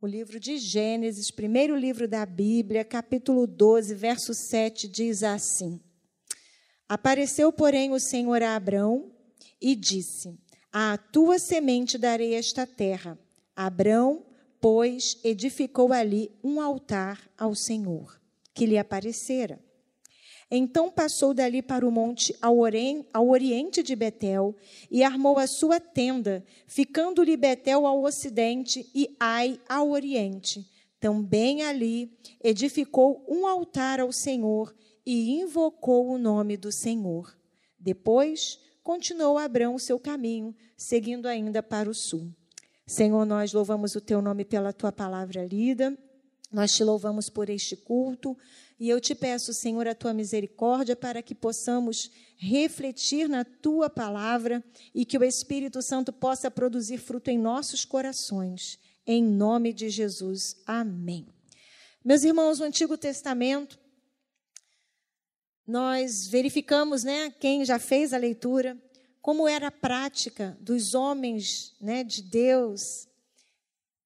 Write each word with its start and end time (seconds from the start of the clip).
O 0.00 0.06
livro 0.06 0.38
de 0.38 0.58
Gênesis, 0.58 1.28
primeiro 1.28 1.74
livro 1.74 2.06
da 2.06 2.24
Bíblia, 2.24 2.84
capítulo 2.84 3.48
12, 3.48 3.96
verso 3.96 4.32
7, 4.32 4.86
diz 4.86 5.24
assim: 5.24 5.80
Apareceu, 6.88 7.52
porém, 7.52 7.90
o 7.90 7.98
Senhor 7.98 8.40
a 8.40 8.54
Abrão 8.54 9.10
e 9.60 9.74
disse: 9.74 10.38
À 10.72 10.96
tua 10.96 11.40
semente 11.40 11.98
darei 11.98 12.34
esta 12.34 12.64
terra. 12.64 13.18
Abrão, 13.56 14.24
pois, 14.60 15.18
edificou 15.24 15.92
ali 15.92 16.30
um 16.44 16.60
altar 16.60 17.28
ao 17.36 17.52
Senhor, 17.56 18.20
que 18.54 18.66
lhe 18.66 18.78
aparecera. 18.78 19.58
Então 20.50 20.90
passou 20.90 21.34
dali 21.34 21.60
para 21.60 21.86
o 21.86 21.90
monte 21.90 22.34
ao, 22.40 22.58
oriente 23.28 23.82
de 23.82 23.94
Betel 23.94 24.54
e 24.90 25.02
armou 25.02 25.38
a 25.38 25.46
sua 25.46 25.78
tenda, 25.78 26.42
ficando-lhe 26.66 27.36
Betel 27.36 27.86
ao 27.86 28.02
ocidente 28.02 28.88
e 28.94 29.14
Ai 29.20 29.60
ao 29.68 29.90
oriente. 29.90 30.66
Também 30.98 31.62
ali 31.62 32.10
edificou 32.42 33.24
um 33.28 33.46
altar 33.46 34.00
ao 34.00 34.10
Senhor 34.10 34.74
e 35.04 35.38
invocou 35.38 36.08
o 36.08 36.18
nome 36.18 36.56
do 36.56 36.72
Senhor. 36.72 37.36
Depois 37.78 38.58
continuou 38.82 39.36
Abrão 39.36 39.74
o 39.74 39.78
seu 39.78 40.00
caminho, 40.00 40.54
seguindo 40.76 41.26
ainda 41.26 41.62
para 41.62 41.90
o 41.90 41.94
sul. 41.94 42.32
Senhor, 42.86 43.26
nós 43.26 43.52
louvamos 43.52 43.94
o 43.94 44.00
teu 44.00 44.22
nome 44.22 44.46
pela 44.46 44.72
tua 44.72 44.90
palavra 44.90 45.44
lida. 45.44 45.96
Nós 46.50 46.74
te 46.74 46.82
louvamos 46.82 47.28
por 47.28 47.50
este 47.50 47.76
culto. 47.76 48.36
E 48.80 48.88
eu 48.88 49.00
te 49.00 49.14
peço, 49.14 49.52
Senhor, 49.52 49.86
a 49.88 49.94
tua 49.94 50.14
misericórdia 50.14 50.94
para 50.94 51.22
que 51.22 51.34
possamos 51.34 52.10
refletir 52.36 53.28
na 53.28 53.44
tua 53.44 53.90
palavra 53.90 54.64
e 54.94 55.04
que 55.04 55.18
o 55.18 55.24
Espírito 55.24 55.82
Santo 55.82 56.12
possa 56.12 56.50
produzir 56.50 56.98
fruto 56.98 57.28
em 57.28 57.38
nossos 57.38 57.84
corações. 57.84 58.78
Em 59.06 59.22
nome 59.22 59.72
de 59.72 59.90
Jesus. 59.90 60.56
Amém. 60.66 61.26
Meus 62.04 62.22
irmãos, 62.22 62.60
o 62.60 62.64
Antigo 62.64 62.96
Testamento, 62.96 63.78
nós 65.66 66.26
verificamos, 66.28 67.04
né, 67.04 67.30
quem 67.38 67.64
já 67.64 67.78
fez 67.78 68.14
a 68.14 68.16
leitura, 68.16 68.80
como 69.20 69.48
era 69.48 69.66
a 69.66 69.72
prática 69.72 70.56
dos 70.60 70.94
homens 70.94 71.74
né, 71.80 72.04
de 72.04 72.22
Deus 72.22 73.08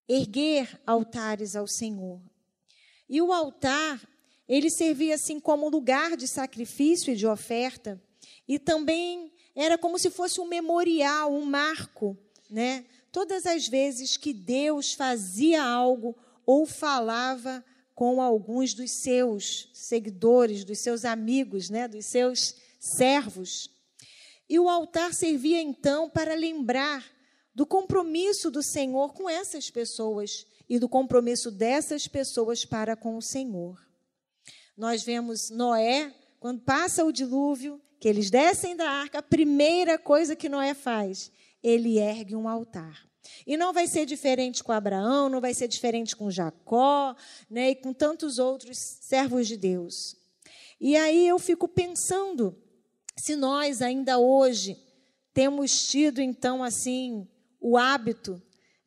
erguer 0.08 0.80
altares 0.86 1.54
ao 1.54 1.66
Senhor. 1.66 2.20
E 3.08 3.20
o 3.20 3.32
altar 3.32 4.00
ele 4.48 4.70
servia 4.70 5.14
assim 5.14 5.40
como 5.40 5.68
lugar 5.68 6.16
de 6.16 6.28
sacrifício 6.28 7.12
e 7.12 7.16
de 7.16 7.26
oferta, 7.26 8.00
e 8.46 8.58
também 8.58 9.32
era 9.54 9.78
como 9.78 9.98
se 9.98 10.10
fosse 10.10 10.40
um 10.40 10.46
memorial, 10.46 11.32
um 11.32 11.44
marco, 11.44 12.16
né? 12.50 12.84
Todas 13.10 13.46
as 13.46 13.68
vezes 13.68 14.16
que 14.16 14.32
Deus 14.32 14.94
fazia 14.94 15.62
algo 15.62 16.16
ou 16.46 16.66
falava 16.66 17.64
com 17.94 18.20
alguns 18.20 18.74
dos 18.74 18.90
seus 19.02 19.68
seguidores, 19.74 20.64
dos 20.64 20.80
seus 20.80 21.04
amigos, 21.04 21.68
né, 21.68 21.86
dos 21.86 22.06
seus 22.06 22.56
servos. 22.80 23.70
E 24.48 24.58
o 24.58 24.68
altar 24.68 25.12
servia 25.14 25.60
então 25.60 26.08
para 26.08 26.34
lembrar 26.34 27.04
do 27.54 27.66
compromisso 27.66 28.50
do 28.50 28.62
Senhor 28.62 29.12
com 29.12 29.28
essas 29.28 29.70
pessoas 29.70 30.46
e 30.72 30.78
do 30.78 30.88
compromisso 30.88 31.50
dessas 31.50 32.08
pessoas 32.08 32.64
para 32.64 32.96
com 32.96 33.18
o 33.18 33.20
Senhor. 33.20 33.78
Nós 34.74 35.02
vemos 35.02 35.50
Noé, 35.50 36.14
quando 36.40 36.62
passa 36.62 37.04
o 37.04 37.12
dilúvio, 37.12 37.78
que 38.00 38.08
eles 38.08 38.30
descem 38.30 38.74
da 38.74 38.88
arca, 38.88 39.18
a 39.18 39.22
primeira 39.22 39.98
coisa 39.98 40.34
que 40.34 40.48
Noé 40.48 40.72
faz, 40.72 41.30
ele 41.62 41.98
ergue 41.98 42.34
um 42.34 42.48
altar. 42.48 43.06
E 43.46 43.54
não 43.54 43.74
vai 43.74 43.86
ser 43.86 44.06
diferente 44.06 44.64
com 44.64 44.72
Abraão, 44.72 45.28
não 45.28 45.42
vai 45.42 45.52
ser 45.52 45.68
diferente 45.68 46.16
com 46.16 46.30
Jacó, 46.30 47.14
né, 47.50 47.72
e 47.72 47.74
com 47.74 47.92
tantos 47.92 48.38
outros 48.38 48.78
servos 48.78 49.46
de 49.46 49.58
Deus. 49.58 50.16
E 50.80 50.96
aí 50.96 51.28
eu 51.28 51.38
fico 51.38 51.68
pensando 51.68 52.56
se 53.14 53.36
nós 53.36 53.82
ainda 53.82 54.18
hoje 54.18 54.82
temos 55.34 55.86
tido 55.86 56.22
então 56.22 56.64
assim 56.64 57.28
o 57.60 57.76
hábito 57.76 58.40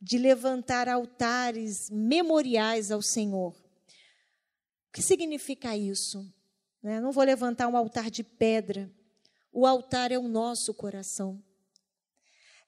de 0.05 0.19
levantar 0.19 0.87
altares 0.87 1.89
memoriais 1.89 2.91
ao 2.91 3.01
Senhor 3.01 3.55
que 4.95 5.01
significa 5.01 5.75
isso? 5.75 6.25
Né? 6.81 7.01
Não 7.01 7.11
vou 7.11 7.25
levantar 7.25 7.67
um 7.67 7.75
altar 7.75 8.09
de 8.09 8.23
pedra. 8.23 8.89
O 9.51 9.67
altar 9.67 10.09
é 10.09 10.17
o 10.17 10.29
nosso 10.29 10.73
coração. 10.73 11.43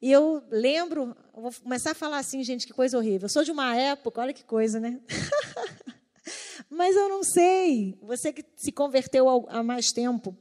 E 0.02 0.12
eu 0.12 0.44
lembro, 0.50 1.16
vou 1.34 1.54
começar 1.64 1.92
a 1.92 1.96
falar 1.96 2.18
assim, 2.18 2.44
gente, 2.44 2.68
que 2.68 2.74
coisa 2.74 2.98
horrível. 2.98 3.28
Eu 3.28 3.30
sou 3.30 3.46
de 3.46 3.52
uma 3.52 3.74
época, 3.78 4.20
olha 4.20 4.34
que 4.34 4.44
coisa, 4.44 4.78
né? 4.78 5.00
Mas 6.70 6.98
eu 6.98 7.08
não 7.08 7.24
sei, 7.24 7.98
você 8.02 8.34
que 8.34 8.44
se 8.58 8.74
converteu 8.74 9.48
há 9.48 9.64
mais 9.64 9.94
tempo, 9.94 10.38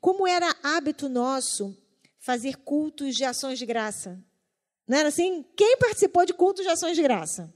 como 0.00 0.28
era 0.28 0.54
hábito 0.62 1.08
nosso 1.08 1.76
fazer 2.20 2.58
cultos 2.58 3.16
de 3.16 3.24
ações 3.24 3.58
de 3.58 3.66
graça? 3.66 4.24
Não 4.86 4.98
era 4.98 5.08
assim? 5.08 5.44
Quem 5.56 5.76
participou 5.78 6.26
de 6.26 6.34
cultos 6.34 6.64
de 6.64 6.70
ações 6.70 6.96
de 6.96 7.02
graça? 7.02 7.52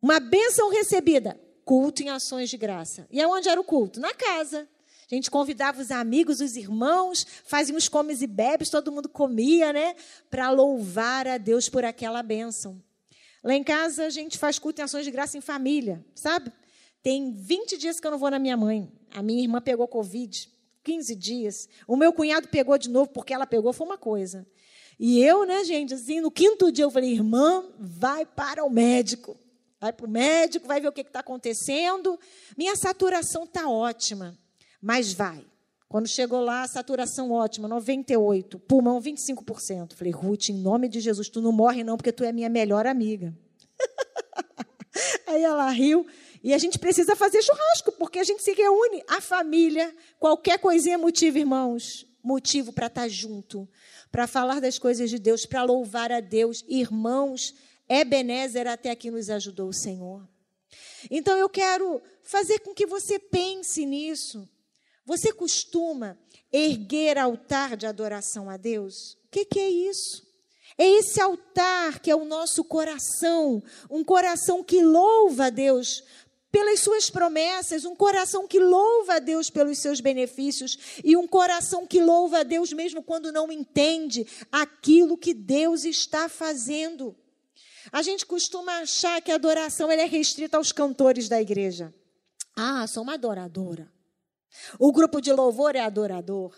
Uma 0.00 0.20
bênção 0.20 0.70
recebida 0.70 1.40
culto 1.68 2.02
em 2.02 2.08
ações 2.08 2.48
de 2.48 2.56
graça. 2.56 3.06
E 3.10 3.20
aonde 3.20 3.46
era 3.46 3.60
o 3.60 3.64
culto? 3.64 4.00
Na 4.00 4.14
casa. 4.14 4.66
A 5.10 5.14
gente 5.14 5.30
convidava 5.30 5.82
os 5.82 5.90
amigos, 5.90 6.40
os 6.40 6.56
irmãos, 6.56 7.26
fazia 7.44 7.76
uns 7.76 7.88
comes 7.88 8.22
e 8.22 8.26
bebes, 8.26 8.70
todo 8.70 8.90
mundo 8.90 9.06
comia, 9.06 9.70
né? 9.70 9.94
Para 10.30 10.50
louvar 10.50 11.26
a 11.28 11.36
Deus 11.36 11.68
por 11.68 11.84
aquela 11.84 12.22
bênção. 12.22 12.82
Lá 13.44 13.54
em 13.54 13.62
casa 13.62 14.06
a 14.06 14.10
gente 14.10 14.38
faz 14.38 14.58
culto 14.58 14.80
em 14.80 14.84
ações 14.84 15.04
de 15.04 15.10
graça 15.10 15.36
em 15.36 15.42
família, 15.42 16.02
sabe? 16.14 16.50
Tem 17.02 17.32
20 17.32 17.76
dias 17.76 18.00
que 18.00 18.06
eu 18.06 18.10
não 18.10 18.18
vou 18.18 18.30
na 18.30 18.38
minha 18.38 18.56
mãe. 18.56 18.90
A 19.14 19.22
minha 19.22 19.42
irmã 19.42 19.60
pegou 19.60 19.86
Covid, 19.86 20.50
15 20.82 21.14
dias. 21.16 21.68
O 21.86 21.96
meu 21.96 22.14
cunhado 22.14 22.48
pegou 22.48 22.78
de 22.78 22.88
novo, 22.88 23.10
porque 23.10 23.34
ela 23.34 23.46
pegou, 23.46 23.74
foi 23.74 23.86
uma 23.86 23.98
coisa. 23.98 24.46
E 24.98 25.22
eu, 25.22 25.46
né, 25.46 25.62
gente, 25.64 25.94
assim, 25.94 26.20
no 26.20 26.30
quinto 26.30 26.72
dia 26.72 26.84
eu 26.84 26.90
falei, 26.90 27.12
irmã, 27.12 27.64
vai 27.78 28.26
para 28.26 28.64
o 28.64 28.70
médico. 28.70 29.38
Vai 29.80 29.92
para 29.92 30.06
o 30.06 30.10
médico, 30.10 30.66
vai 30.66 30.80
ver 30.80 30.88
o 30.88 30.92
que 30.92 31.02
está 31.02 31.20
acontecendo. 31.20 32.18
Minha 32.56 32.74
saturação 32.74 33.44
está 33.44 33.68
ótima, 33.68 34.36
mas 34.82 35.12
vai. 35.12 35.46
Quando 35.88 36.08
chegou 36.08 36.40
lá, 36.40 36.62
a 36.62 36.68
saturação 36.68 37.30
ótima, 37.30 37.68
98, 37.68 38.58
pulmão 38.58 39.00
25%. 39.00 39.94
Falei, 39.94 40.12
Ruth, 40.12 40.48
em 40.48 40.60
nome 40.60 40.88
de 40.88 41.00
Jesus, 41.00 41.28
tu 41.28 41.40
não 41.40 41.52
morre 41.52 41.84
não, 41.84 41.96
porque 41.96 42.12
tu 42.12 42.24
é 42.24 42.32
minha 42.32 42.48
melhor 42.48 42.86
amiga. 42.86 43.32
Aí 45.28 45.42
ela 45.42 45.70
riu. 45.70 46.06
E 46.42 46.52
a 46.52 46.58
gente 46.58 46.78
precisa 46.78 47.14
fazer 47.14 47.40
churrasco, 47.42 47.92
porque 47.92 48.18
a 48.18 48.24
gente 48.24 48.42
se 48.42 48.52
reúne. 48.52 49.02
A 49.08 49.20
família, 49.20 49.94
qualquer 50.18 50.58
coisinha 50.58 50.94
é 50.94 50.98
motivo, 50.98 51.38
irmãos. 51.38 52.07
Motivo 52.28 52.74
para 52.74 52.88
estar 52.88 53.00
tá 53.00 53.08
junto, 53.08 53.66
para 54.12 54.26
falar 54.26 54.60
das 54.60 54.78
coisas 54.78 55.08
de 55.08 55.18
Deus, 55.18 55.46
para 55.46 55.62
louvar 55.62 56.12
a 56.12 56.20
Deus. 56.20 56.62
Irmãos, 56.68 57.54
Ebenezer 57.88 58.66
até 58.66 58.90
aqui 58.90 59.10
nos 59.10 59.30
ajudou 59.30 59.70
o 59.70 59.72
Senhor. 59.72 60.28
Então 61.10 61.38
eu 61.38 61.48
quero 61.48 62.02
fazer 62.22 62.58
com 62.58 62.74
que 62.74 62.84
você 62.84 63.18
pense 63.18 63.86
nisso. 63.86 64.46
Você 65.06 65.32
costuma 65.32 66.18
erguer 66.52 67.16
altar 67.16 67.78
de 67.78 67.86
adoração 67.86 68.50
a 68.50 68.58
Deus? 68.58 69.14
O 69.24 69.30
que, 69.30 69.46
que 69.46 69.58
é 69.58 69.70
isso? 69.70 70.22
É 70.76 70.86
esse 70.86 71.18
altar 71.22 71.98
que 71.98 72.10
é 72.10 72.14
o 72.14 72.26
nosso 72.26 72.62
coração, 72.62 73.62
um 73.90 74.04
coração 74.04 74.62
que 74.62 74.82
louva 74.82 75.46
a 75.46 75.50
Deus 75.50 76.04
pelas 76.50 76.80
suas 76.80 77.10
promessas, 77.10 77.84
um 77.84 77.94
coração 77.94 78.46
que 78.46 78.58
louva 78.58 79.14
a 79.14 79.18
Deus 79.18 79.50
pelos 79.50 79.78
seus 79.78 80.00
benefícios 80.00 81.00
e 81.04 81.16
um 81.16 81.26
coração 81.26 81.86
que 81.86 82.00
louva 82.00 82.40
a 82.40 82.42
Deus 82.42 82.72
mesmo 82.72 83.02
quando 83.02 83.32
não 83.32 83.52
entende 83.52 84.26
aquilo 84.50 85.18
que 85.18 85.34
Deus 85.34 85.84
está 85.84 86.28
fazendo. 86.28 87.14
A 87.92 88.02
gente 88.02 88.26
costuma 88.26 88.80
achar 88.80 89.20
que 89.22 89.30
a 89.30 89.36
adoração 89.36 89.90
é 89.90 90.04
restrita 90.04 90.56
aos 90.56 90.72
cantores 90.72 91.28
da 91.28 91.40
igreja. 91.40 91.94
Ah, 92.56 92.86
sou 92.86 93.02
uma 93.02 93.14
adoradora. 93.14 93.90
O 94.78 94.92
grupo 94.92 95.20
de 95.20 95.32
louvor 95.32 95.76
é 95.76 95.80
adorador. 95.80 96.54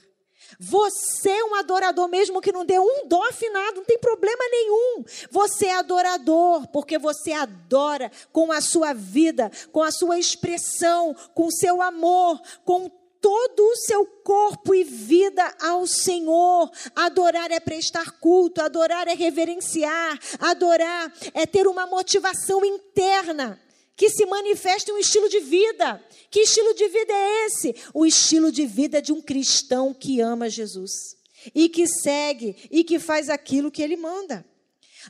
Você 0.58 1.30
é 1.30 1.44
um 1.44 1.54
adorador, 1.54 2.08
mesmo 2.08 2.40
que 2.40 2.52
não 2.52 2.64
dê 2.64 2.78
um 2.78 3.06
dó 3.06 3.22
afinado, 3.28 3.76
não 3.76 3.84
tem 3.84 3.98
problema 3.98 4.42
nenhum. 4.50 5.04
Você 5.30 5.66
é 5.66 5.74
adorador, 5.74 6.66
porque 6.68 6.98
você 6.98 7.32
adora 7.32 8.10
com 8.32 8.50
a 8.52 8.60
sua 8.60 8.92
vida, 8.92 9.50
com 9.72 9.82
a 9.82 9.90
sua 9.90 10.18
expressão, 10.18 11.14
com 11.34 11.46
o 11.46 11.52
seu 11.52 11.80
amor, 11.80 12.40
com 12.64 12.90
todo 13.20 13.60
o 13.60 13.76
seu 13.76 14.04
corpo 14.06 14.74
e 14.74 14.82
vida 14.82 15.54
ao 15.60 15.86
Senhor. 15.86 16.70
Adorar 16.96 17.50
é 17.50 17.60
prestar 17.60 18.18
culto, 18.18 18.62
adorar 18.62 19.06
é 19.08 19.14
reverenciar, 19.14 20.18
adorar 20.38 21.12
é 21.34 21.46
ter 21.46 21.66
uma 21.66 21.86
motivação 21.86 22.64
interna 22.64 23.60
que 24.00 24.08
se 24.08 24.24
manifesta 24.24 24.90
em 24.90 24.94
um 24.94 24.98
estilo 24.98 25.28
de 25.28 25.40
vida. 25.40 26.02
Que 26.30 26.40
estilo 26.40 26.72
de 26.72 26.88
vida 26.88 27.12
é 27.12 27.44
esse? 27.44 27.74
O 27.92 28.06
estilo 28.06 28.50
de 28.50 28.64
vida 28.64 29.02
de 29.02 29.12
um 29.12 29.20
cristão 29.20 29.92
que 29.92 30.22
ama 30.22 30.48
Jesus 30.48 31.18
e 31.54 31.68
que 31.68 31.86
segue 31.86 32.56
e 32.70 32.82
que 32.82 32.98
faz 32.98 33.28
aquilo 33.28 33.70
que 33.70 33.82
ele 33.82 33.98
manda. 33.98 34.42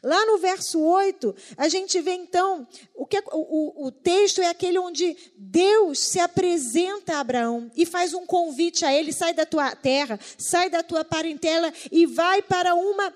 Lá 0.03 0.27
no 0.27 0.39
verso 0.39 0.81
8, 0.81 1.33
a 1.57 1.69
gente 1.69 2.01
vê 2.01 2.15
então, 2.15 2.67
o, 2.93 3.07
que, 3.07 3.23
o, 3.31 3.87
o, 3.87 3.93
texto 3.93 4.43
é 4.43 4.49
aquele 4.49 4.79
onde 4.81 5.17
Deus 5.37 6.01
se 6.01 6.19
apresenta 6.19 7.15
a 7.15 7.21
Abraão 7.21 7.71
e 7.77 7.87
faz 7.87 8.13
um 8.13 8.27
convite 8.27 8.85
a 8.85 8.93
ele: 8.93 9.13
sai 9.13 9.33
da 9.33 9.47
tua 9.47 9.77
terra, 9.77 10.19
sai 10.37 10.69
da 10.69 10.83
tua 10.83 11.05
parentela 11.05 11.73
e 11.93 12.07
vai 12.07 12.43
para 12.43 12.75
uma 12.75 13.15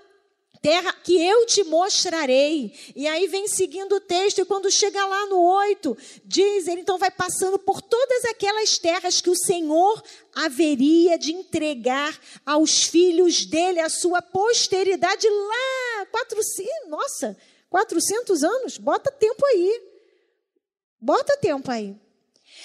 terra 0.64 0.94
que 0.94 1.22
eu 1.22 1.44
te 1.44 1.62
mostrarei. 1.62 2.72
E 2.96 3.06
aí 3.06 3.26
vem 3.26 3.46
seguindo 3.46 3.96
o 3.96 4.00
texto, 4.00 4.38
e 4.40 4.46
quando 4.46 4.70
chega 4.70 5.04
lá 5.04 5.26
no 5.26 5.38
8, 5.38 5.94
diz, 6.24 6.66
ele 6.66 6.80
então 6.80 6.96
vai 6.96 7.10
passando 7.10 7.58
por 7.58 7.82
todas 7.82 8.24
aquelas 8.24 8.78
terras 8.78 9.20
que 9.20 9.28
o 9.28 9.36
Senhor 9.36 10.02
haveria 10.34 11.18
de 11.18 11.34
entregar 11.34 12.18
aos 12.46 12.84
filhos 12.84 13.44
dele, 13.44 13.78
a 13.78 13.90
sua 13.90 14.22
posteridade 14.22 15.28
lá, 15.28 16.06
400, 16.10 16.88
nossa, 16.88 17.36
400 17.68 18.42
anos, 18.42 18.78
bota 18.78 19.12
tempo 19.12 19.44
aí. 19.44 19.82
Bota 20.98 21.36
tempo 21.36 21.70
aí. 21.70 21.94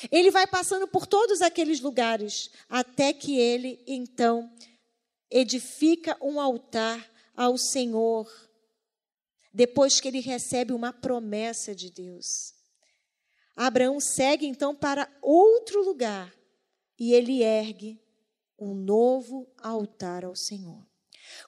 Ele 0.10 0.32
vai 0.32 0.48
passando 0.48 0.88
por 0.88 1.06
todos 1.06 1.42
aqueles 1.42 1.82
lugares, 1.82 2.50
até 2.70 3.12
que 3.12 3.38
ele, 3.38 3.84
então, 3.86 4.50
edifica 5.30 6.16
um 6.22 6.40
altar 6.40 7.19
ao 7.40 7.58
Senhor, 7.58 8.30
depois 9.54 10.02
que 10.02 10.10
ele 10.10 10.20
recebe 10.20 10.74
uma 10.74 10.92
promessa 10.92 11.74
de 11.74 11.90
Deus. 11.90 12.54
Abraão 13.56 13.98
segue 14.02 14.46
então 14.46 14.76
para 14.76 15.10
outro 15.22 15.82
lugar 15.82 16.36
e 17.00 17.14
ele 17.14 17.42
ergue 17.42 17.98
um 18.60 18.76
novo 18.76 19.50
altar 19.58 20.26
ao 20.26 20.36
Senhor. 20.36 20.86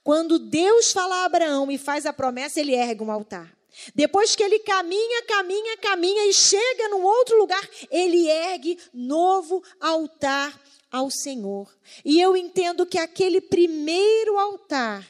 Quando 0.01 0.39
Deus 0.39 0.93
fala 0.93 1.23
a 1.23 1.25
Abraão 1.25 1.69
e 1.69 1.77
faz 1.77 2.05
a 2.05 2.13
promessa, 2.13 2.61
ele 2.61 2.73
ergue 2.73 3.03
um 3.03 3.11
altar. 3.11 3.53
Depois 3.93 4.33
que 4.33 4.43
ele 4.43 4.59
caminha, 4.59 5.23
caminha, 5.23 5.75
caminha 5.75 6.25
e 6.25 6.33
chega 6.33 6.87
num 6.87 7.03
outro 7.03 7.37
lugar, 7.37 7.69
ele 7.89 8.29
ergue 8.29 8.79
novo 8.93 9.61
altar 9.77 10.57
ao 10.89 11.09
Senhor. 11.09 11.69
E 12.05 12.21
eu 12.21 12.37
entendo 12.37 12.85
que 12.85 12.97
aquele 12.97 13.41
primeiro 13.41 14.37
altar 14.37 15.05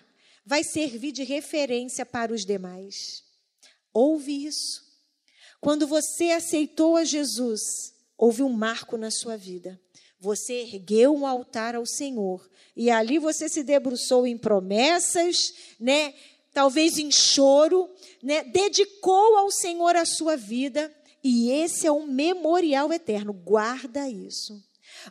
vai 0.46 0.64
servir 0.64 1.12
de 1.12 1.24
referência 1.24 2.06
para 2.06 2.34
os 2.34 2.46
demais. 2.46 3.24
Ouve 3.94 4.46
isso. 4.46 4.82
Quando 5.60 5.86
você 5.86 6.32
aceitou 6.32 6.96
a 6.96 7.04
Jesus, 7.04 7.62
houve 8.18 8.42
um 8.42 8.50
marco 8.50 8.98
na 8.98 9.12
sua 9.12 9.38
vida. 9.38 9.80
Você 10.20 10.54
ergueu 10.54 11.16
um 11.16 11.26
altar 11.26 11.76
ao 11.76 11.86
Senhor 11.86 12.50
e 12.76 12.90
ali 12.90 13.18
você 13.18 13.50
se 13.50 13.64
debruçou 13.64 14.26
em 14.26 14.38
promessas, 14.38 15.54
né? 15.80 16.14
Talvez 16.54 16.98
em 16.98 17.12
choro, 17.12 17.90
né? 18.22 18.44
Dedicou 18.44 19.38
ao 19.38 19.52
Senhor 19.52 19.96
a 19.96 20.06
sua 20.06 20.36
vida 20.36 20.94
e 21.24 21.52
esse 21.52 21.88
é 21.88 21.92
um 21.92 22.06
memorial 22.06 22.92
eterno. 22.92 23.34
Guarda 23.34 24.10
isso. 24.10 24.64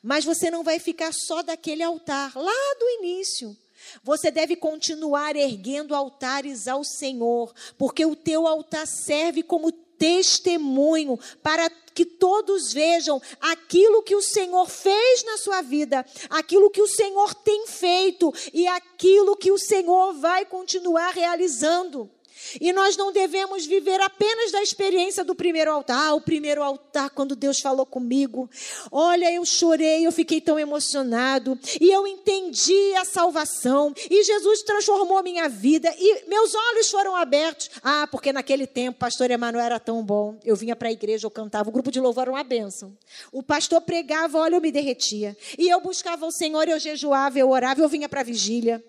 Mas 0.02 0.24
você 0.24 0.50
não 0.50 0.62
vai 0.62 0.78
ficar 0.78 1.12
só 1.12 1.42
daquele 1.42 1.82
altar 1.82 2.36
lá 2.36 2.74
do 2.78 2.88
início. 3.00 3.56
Você 4.02 4.30
deve 4.30 4.56
continuar 4.56 5.36
erguendo 5.36 5.94
altares 5.94 6.68
ao 6.68 6.84
Senhor, 6.84 7.52
porque 7.78 8.04
o 8.04 8.16
teu 8.16 8.46
altar 8.46 8.86
serve 8.86 9.42
como 9.42 9.72
testemunho 9.72 11.18
para 11.42 11.68
que 11.94 12.06
todos 12.06 12.72
vejam 12.72 13.20
aquilo 13.40 14.02
que 14.02 14.14
o 14.14 14.22
Senhor 14.22 14.66
fez 14.68 15.24
na 15.24 15.36
sua 15.36 15.60
vida, 15.60 16.06
aquilo 16.30 16.70
que 16.70 16.80
o 16.80 16.86
Senhor 16.86 17.34
tem 17.34 17.66
feito 17.66 18.32
e 18.54 18.66
aquilo 18.66 19.36
que 19.36 19.52
o 19.52 19.58
Senhor 19.58 20.14
vai 20.14 20.46
continuar 20.46 21.10
realizando. 21.10 22.10
E 22.60 22.72
nós 22.72 22.96
não 22.96 23.12
devemos 23.12 23.66
viver 23.66 24.00
apenas 24.00 24.52
da 24.52 24.62
experiência 24.62 25.24
do 25.24 25.34
primeiro 25.34 25.70
altar. 25.72 26.08
Ah, 26.08 26.14
o 26.14 26.20
primeiro 26.20 26.62
altar, 26.62 27.10
quando 27.10 27.36
Deus 27.36 27.60
falou 27.60 27.84
comigo. 27.84 28.48
Olha, 28.90 29.30
eu 29.32 29.44
chorei, 29.44 30.06
eu 30.06 30.12
fiquei 30.12 30.40
tão 30.40 30.58
emocionado. 30.58 31.58
E 31.80 31.90
eu 31.90 32.06
entendi 32.06 32.94
a 32.96 33.04
salvação. 33.04 33.92
E 34.10 34.24
Jesus 34.24 34.62
transformou 34.62 35.18
a 35.18 35.22
minha 35.22 35.48
vida. 35.48 35.92
E 35.98 36.28
meus 36.28 36.54
olhos 36.54 36.90
foram 36.90 37.14
abertos. 37.16 37.70
Ah, 37.82 38.08
porque 38.10 38.32
naquele 38.32 38.66
tempo 38.66 38.98
pastor 38.98 39.30
Emanuel 39.30 39.64
era 39.64 39.80
tão 39.80 40.02
bom. 40.02 40.38
Eu 40.44 40.56
vinha 40.56 40.76
para 40.76 40.88
a 40.88 40.92
igreja, 40.92 41.26
eu 41.26 41.30
cantava. 41.30 41.68
O 41.68 41.72
grupo 41.72 41.90
de 41.90 42.00
louvor 42.00 42.22
era 42.22 42.30
uma 42.30 42.44
bênção. 42.44 42.96
O 43.32 43.42
pastor 43.42 43.80
pregava, 43.80 44.38
olha, 44.38 44.56
eu 44.56 44.60
me 44.60 44.72
derretia. 44.72 45.36
E 45.58 45.68
eu 45.68 45.80
buscava 45.80 46.26
o 46.26 46.30
Senhor, 46.30 46.68
eu 46.68 46.78
jejuava, 46.78 47.38
eu 47.38 47.50
orava, 47.50 47.80
eu 47.80 47.88
vinha 47.88 48.08
para 48.08 48.20
a 48.20 48.24
vigília. 48.24 48.82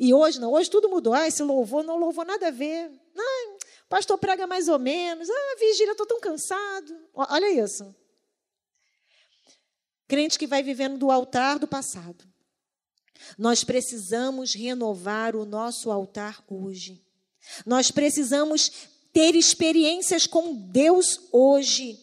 E 0.00 0.14
hoje 0.14 0.40
não, 0.40 0.50
hoje 0.54 0.70
tudo 0.70 0.88
mudou. 0.88 1.12
Ah, 1.12 1.28
esse 1.28 1.42
louvor 1.42 1.84
não 1.84 1.98
louvou 1.98 2.24
nada 2.24 2.48
a 2.48 2.50
ver. 2.50 2.90
Ah, 3.14 3.58
pastor 3.86 4.16
prega 4.16 4.46
mais 4.46 4.66
ou 4.66 4.78
menos. 4.78 5.28
Ah, 5.28 5.56
vigília, 5.58 5.92
estou 5.92 6.06
tão 6.06 6.18
cansado. 6.18 6.98
Olha 7.12 7.52
isso. 7.52 7.94
Crente 10.08 10.38
que 10.38 10.46
vai 10.46 10.62
vivendo 10.62 10.96
do 10.96 11.10
altar 11.10 11.58
do 11.58 11.68
passado. 11.68 12.24
Nós 13.36 13.62
precisamos 13.62 14.54
renovar 14.54 15.36
o 15.36 15.44
nosso 15.44 15.90
altar 15.90 16.42
hoje. 16.48 17.04
Nós 17.66 17.90
precisamos 17.90 18.88
ter 19.12 19.34
experiências 19.34 20.26
com 20.26 20.54
Deus 20.54 21.28
hoje. 21.30 21.98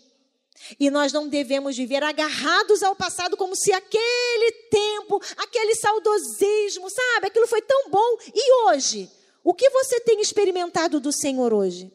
E 0.80 0.90
nós 0.90 1.14
não 1.14 1.28
devemos 1.28 1.78
viver 1.78 2.04
agarrados 2.04 2.84
ao 2.84 2.96
passado 2.96 3.38
como 3.38 3.56
se 3.56 3.72
aquele 3.72 4.52
tempo, 4.70 5.22
aquele 5.38 5.76
saudosismo, 5.76 6.90
sabe, 6.90 7.28
aquilo 7.28 7.48
foi 7.48 7.62
tão 7.62 7.90
bom. 7.90 8.18
E 8.34 8.54
hoje? 8.66 9.10
O 9.44 9.54
que 9.54 9.70
você 9.70 10.00
tem 10.02 10.20
experimentado 10.20 11.00
do 11.00 11.12
Senhor 11.12 11.54
hoje? 11.54 11.92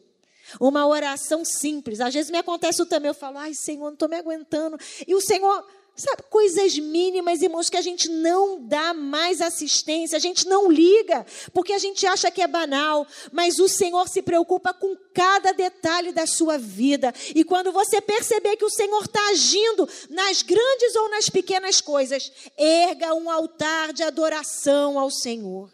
Uma 0.59 0.87
oração 0.87 1.45
simples. 1.45 1.99
Às 1.99 2.13
vezes 2.13 2.31
me 2.31 2.37
acontece 2.37 2.85
também, 2.85 3.09
eu 3.09 3.13
falo, 3.13 3.37
ai 3.37 3.53
Senhor, 3.53 3.85
não 3.85 3.93
estou 3.93 4.09
me 4.09 4.17
aguentando. 4.17 4.77
E 5.07 5.13
o 5.13 5.21
Senhor 5.21 5.65
Sabe, 5.95 6.23
coisas 6.23 6.75
mínimas, 6.79 7.43
irmãos, 7.43 7.69
que 7.69 7.77
a 7.77 7.81
gente 7.81 8.09
não 8.09 8.65
dá 8.65 8.95
mais 8.95 9.41
assistência, 9.41 10.15
a 10.15 10.19
gente 10.19 10.47
não 10.47 10.71
liga, 10.71 11.23
porque 11.53 11.71
a 11.71 11.77
gente 11.77 12.07
acha 12.07 12.31
que 12.31 12.41
é 12.41 12.47
banal, 12.47 13.05
mas 13.31 13.59
o 13.59 13.69
Senhor 13.69 14.07
se 14.09 14.23
preocupa 14.23 14.73
com 14.73 14.97
cada 15.13 15.51
detalhe 15.51 16.11
da 16.11 16.25
sua 16.25 16.57
vida. 16.57 17.13
E 17.35 17.43
quando 17.43 17.71
você 17.71 18.01
perceber 18.01 18.57
que 18.57 18.65
o 18.65 18.71
Senhor 18.71 19.03
está 19.03 19.29
agindo 19.29 19.87
nas 20.09 20.41
grandes 20.41 20.95
ou 20.95 21.09
nas 21.11 21.29
pequenas 21.29 21.79
coisas, 21.79 22.31
erga 22.57 23.13
um 23.13 23.29
altar 23.29 23.93
de 23.93 24.01
adoração 24.01 24.97
ao 24.97 25.11
Senhor. 25.11 25.71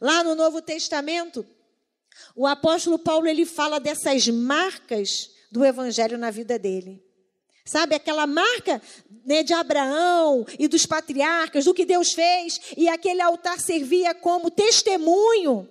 Lá 0.00 0.22
no 0.22 0.36
Novo 0.36 0.62
Testamento, 0.62 1.44
o 2.36 2.46
apóstolo 2.46 2.98
Paulo 3.00 3.26
ele 3.26 3.44
fala 3.44 3.80
dessas 3.80 4.28
marcas 4.28 5.30
do 5.50 5.64
evangelho 5.64 6.16
na 6.16 6.30
vida 6.30 6.56
dele. 6.60 7.03
Sabe, 7.64 7.94
aquela 7.94 8.26
marca 8.26 8.80
né, 9.24 9.42
de 9.42 9.54
Abraão 9.54 10.44
e 10.58 10.68
dos 10.68 10.84
patriarcas, 10.84 11.64
do 11.64 11.72
que 11.72 11.86
Deus 11.86 12.12
fez, 12.12 12.60
e 12.76 12.88
aquele 12.88 13.22
altar 13.22 13.58
servia 13.58 14.14
como 14.14 14.50
testemunho 14.50 15.68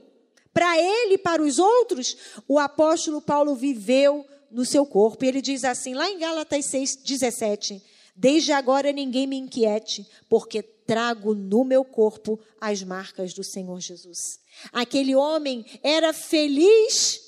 para 0.53 0.77
ele 0.77 1.15
e 1.15 1.17
para 1.17 1.41
os 1.41 1.59
outros. 1.59 2.17
O 2.47 2.57
apóstolo 2.57 3.21
Paulo 3.21 3.55
viveu 3.55 4.25
no 4.51 4.65
seu 4.65 4.85
corpo. 4.85 5.25
E 5.25 5.27
ele 5.27 5.41
diz 5.41 5.63
assim, 5.63 5.93
lá 5.93 6.09
em 6.09 6.19
Gálatas 6.19 6.65
6, 6.65 6.97
17: 6.97 7.81
Desde 8.15 8.51
agora 8.51 8.91
ninguém 8.91 9.25
me 9.27 9.37
inquiete, 9.37 10.07
porque 10.29 10.61
trago 10.61 11.33
no 11.33 11.63
meu 11.63 11.83
corpo 11.83 12.39
as 12.61 12.83
marcas 12.83 13.33
do 13.33 13.43
Senhor 13.43 13.79
Jesus. 13.79 14.39
Aquele 14.71 15.15
homem 15.15 15.65
era 15.81 16.13
feliz 16.13 17.19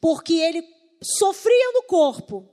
porque 0.00 0.34
ele 0.34 0.64
sofria 1.02 1.72
no 1.74 1.82
corpo, 1.82 2.48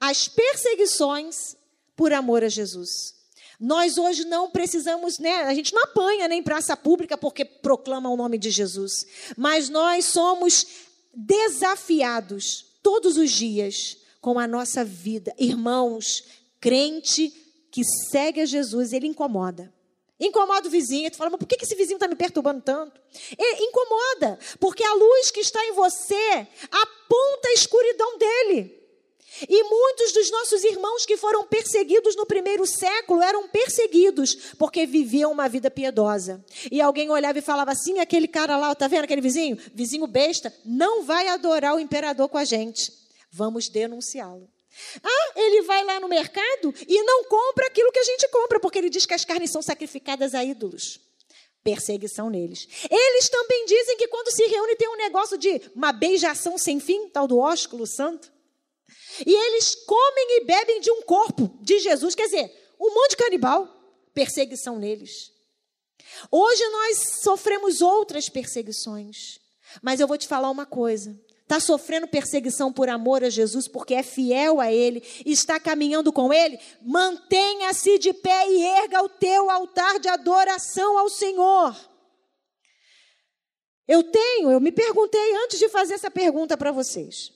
as 0.00 0.26
perseguições 0.26 1.56
por 1.94 2.12
amor 2.12 2.42
a 2.42 2.48
Jesus. 2.48 3.20
Nós 3.60 3.98
hoje 3.98 4.24
não 4.24 4.50
precisamos, 4.50 5.18
né? 5.18 5.42
A 5.42 5.52
gente 5.52 5.74
não 5.74 5.82
apanha 5.82 6.26
nem 6.26 6.42
praça 6.42 6.74
pública 6.74 7.18
porque 7.18 7.44
proclama 7.44 8.08
o 8.08 8.16
nome 8.16 8.38
de 8.38 8.50
Jesus. 8.50 9.06
Mas 9.36 9.68
nós 9.68 10.06
somos 10.06 10.66
desafiados 11.12 12.64
todos 12.82 13.18
os 13.18 13.30
dias 13.30 13.98
com 14.18 14.38
a 14.38 14.46
nossa 14.46 14.82
vida. 14.82 15.34
Irmãos, 15.38 16.24
crente 16.58 17.28
que 17.70 17.82
segue 18.10 18.40
a 18.40 18.46
Jesus, 18.46 18.94
ele 18.94 19.06
incomoda. 19.06 19.70
Incomoda 20.18 20.68
o 20.68 20.70
vizinho. 20.70 21.10
Tu 21.10 21.18
fala, 21.18 21.30
mas 21.30 21.38
por 21.38 21.46
que 21.46 21.62
esse 21.62 21.74
vizinho 21.74 21.96
está 21.96 22.08
me 22.08 22.16
perturbando 22.16 22.62
tanto? 22.62 22.98
Ele 23.38 23.64
incomoda, 23.64 24.38
porque 24.58 24.82
a 24.82 24.94
luz 24.94 25.30
que 25.30 25.40
está 25.40 25.62
em 25.66 25.72
você 25.72 26.46
aponta 26.70 27.48
a 27.48 27.52
escuridão 27.52 28.16
dele. 28.16 28.79
E 29.48 29.62
muitos 29.64 30.12
dos 30.12 30.30
nossos 30.30 30.64
irmãos 30.64 31.06
que 31.06 31.16
foram 31.16 31.46
perseguidos 31.46 32.16
no 32.16 32.26
primeiro 32.26 32.66
século 32.66 33.22
eram 33.22 33.48
perseguidos 33.48 34.34
porque 34.58 34.86
viviam 34.86 35.32
uma 35.32 35.48
vida 35.48 35.70
piedosa. 35.70 36.44
E 36.70 36.80
alguém 36.80 37.10
olhava 37.10 37.38
e 37.38 37.42
falava 37.42 37.72
assim: 37.72 37.98
aquele 37.98 38.28
cara 38.28 38.56
lá, 38.56 38.74
tá 38.74 38.88
vendo 38.88 39.04
aquele 39.04 39.20
vizinho? 39.20 39.58
Vizinho 39.74 40.06
besta, 40.06 40.52
não 40.64 41.04
vai 41.04 41.28
adorar 41.28 41.74
o 41.74 41.80
imperador 41.80 42.28
com 42.28 42.38
a 42.38 42.44
gente. 42.44 42.92
Vamos 43.30 43.68
denunciá-lo. 43.68 44.48
Ah, 45.02 45.32
ele 45.36 45.62
vai 45.62 45.84
lá 45.84 46.00
no 46.00 46.08
mercado 46.08 46.74
e 46.86 47.02
não 47.02 47.24
compra 47.24 47.66
aquilo 47.66 47.92
que 47.92 47.98
a 47.98 48.04
gente 48.04 48.28
compra, 48.28 48.60
porque 48.60 48.78
ele 48.78 48.90
diz 48.90 49.04
que 49.04 49.14
as 49.14 49.24
carnes 49.24 49.50
são 49.50 49.62
sacrificadas 49.62 50.34
a 50.34 50.44
ídolos. 50.44 51.00
Perseguição 51.62 52.30
neles. 52.30 52.66
Eles 52.90 53.28
também 53.28 53.66
dizem 53.66 53.96
que 53.96 54.08
quando 54.08 54.32
se 54.32 54.46
reúne 54.46 54.76
tem 54.76 54.88
um 54.88 54.96
negócio 54.96 55.36
de 55.36 55.60
uma 55.74 55.92
beijação 55.92 56.56
sem 56.56 56.80
fim, 56.80 57.08
tal 57.08 57.26
do 57.26 57.38
ósculo 57.38 57.86
santo. 57.86 58.32
E 59.26 59.32
eles 59.32 59.74
comem 59.74 60.38
e 60.38 60.44
bebem 60.44 60.80
de 60.80 60.90
um 60.90 61.02
corpo 61.02 61.50
de 61.60 61.78
Jesus, 61.78 62.14
quer 62.14 62.26
dizer, 62.26 62.74
um 62.78 62.94
monte 62.94 63.10
de 63.10 63.16
canibal, 63.16 63.68
perseguição 64.14 64.78
neles. 64.78 65.32
Hoje 66.30 66.66
nós 66.68 66.98
sofremos 67.22 67.80
outras 67.80 68.28
perseguições, 68.28 69.38
mas 69.82 70.00
eu 70.00 70.08
vou 70.08 70.18
te 70.18 70.26
falar 70.26 70.50
uma 70.50 70.66
coisa: 70.66 71.18
está 71.42 71.60
sofrendo 71.60 72.08
perseguição 72.08 72.72
por 72.72 72.88
amor 72.88 73.24
a 73.24 73.30
Jesus, 73.30 73.66
porque 73.66 73.94
é 73.94 74.02
fiel 74.02 74.60
a 74.60 74.72
Ele, 74.72 75.02
está 75.26 75.58
caminhando 75.58 76.12
com 76.12 76.32
Ele, 76.32 76.58
mantenha-se 76.82 77.98
de 77.98 78.12
pé 78.12 78.48
e 78.48 78.62
erga 78.62 79.02
o 79.02 79.08
teu 79.08 79.50
altar 79.50 79.98
de 79.98 80.08
adoração 80.08 80.96
ao 80.96 81.08
Senhor. 81.08 81.76
Eu 83.86 84.04
tenho, 84.04 84.52
eu 84.52 84.60
me 84.60 84.70
perguntei 84.70 85.36
antes 85.44 85.58
de 85.58 85.68
fazer 85.68 85.94
essa 85.94 86.10
pergunta 86.10 86.56
para 86.56 86.70
vocês, 86.70 87.32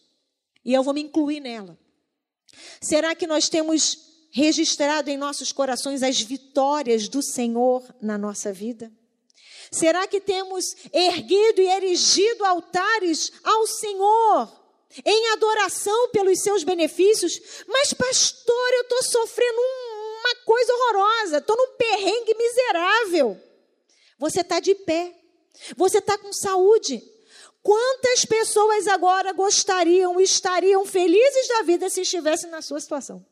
e 0.64 0.72
eu 0.72 0.82
vou 0.82 0.94
me 0.94 1.02
incluir 1.02 1.40
nela. 1.40 1.78
Será 2.80 3.14
que 3.14 3.26
nós 3.26 3.48
temos 3.48 3.98
registrado 4.30 5.10
em 5.10 5.16
nossos 5.16 5.52
corações 5.52 6.02
as 6.02 6.20
vitórias 6.20 7.08
do 7.08 7.22
Senhor 7.22 7.82
na 8.00 8.18
nossa 8.18 8.52
vida? 8.52 8.90
Será 9.70 10.06
que 10.06 10.20
temos 10.20 10.76
erguido 10.92 11.60
e 11.60 11.68
erigido 11.68 12.44
altares 12.44 13.32
ao 13.42 13.66
Senhor 13.66 14.64
em 15.04 15.32
adoração 15.32 16.10
pelos 16.10 16.40
seus 16.40 16.62
benefícios? 16.62 17.40
Mas, 17.66 17.92
pastor, 17.92 18.72
eu 18.74 18.82
estou 18.82 19.02
sofrendo 19.02 19.60
uma 19.60 20.34
coisa 20.44 20.72
horrorosa, 20.72 21.38
estou 21.38 21.56
num 21.56 21.76
perrengue 21.76 22.34
miserável. 22.34 23.40
Você 24.18 24.40
está 24.40 24.60
de 24.60 24.74
pé, 24.74 25.14
você 25.76 25.98
está 25.98 26.16
com 26.16 26.32
saúde. 26.32 27.02
Quantas 27.64 28.26
pessoas 28.26 28.86
agora 28.86 29.32
gostariam, 29.32 30.20
estariam 30.20 30.84
felizes 30.84 31.48
da 31.48 31.62
vida 31.62 31.88
se 31.88 32.02
estivessem 32.02 32.50
na 32.50 32.60
sua 32.60 32.78
situação? 32.78 33.24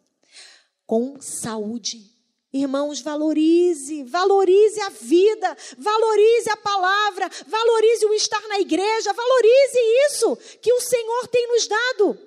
Com 0.87 1.21
saúde. 1.21 2.11
Irmãos, 2.51 3.03
valorize, 3.03 4.03
valorize 4.05 4.81
a 4.81 4.89
vida, 4.89 5.55
valorize 5.77 6.49
a 6.49 6.57
palavra, 6.57 7.29
valorize 7.47 8.07
o 8.07 8.15
estar 8.15 8.41
na 8.49 8.59
igreja, 8.59 9.12
valorize 9.12 9.79
isso 10.07 10.37
que 10.62 10.73
o 10.73 10.81
Senhor 10.81 11.29
tem 11.29 11.49
nos 11.49 11.67
dado, 11.67 12.19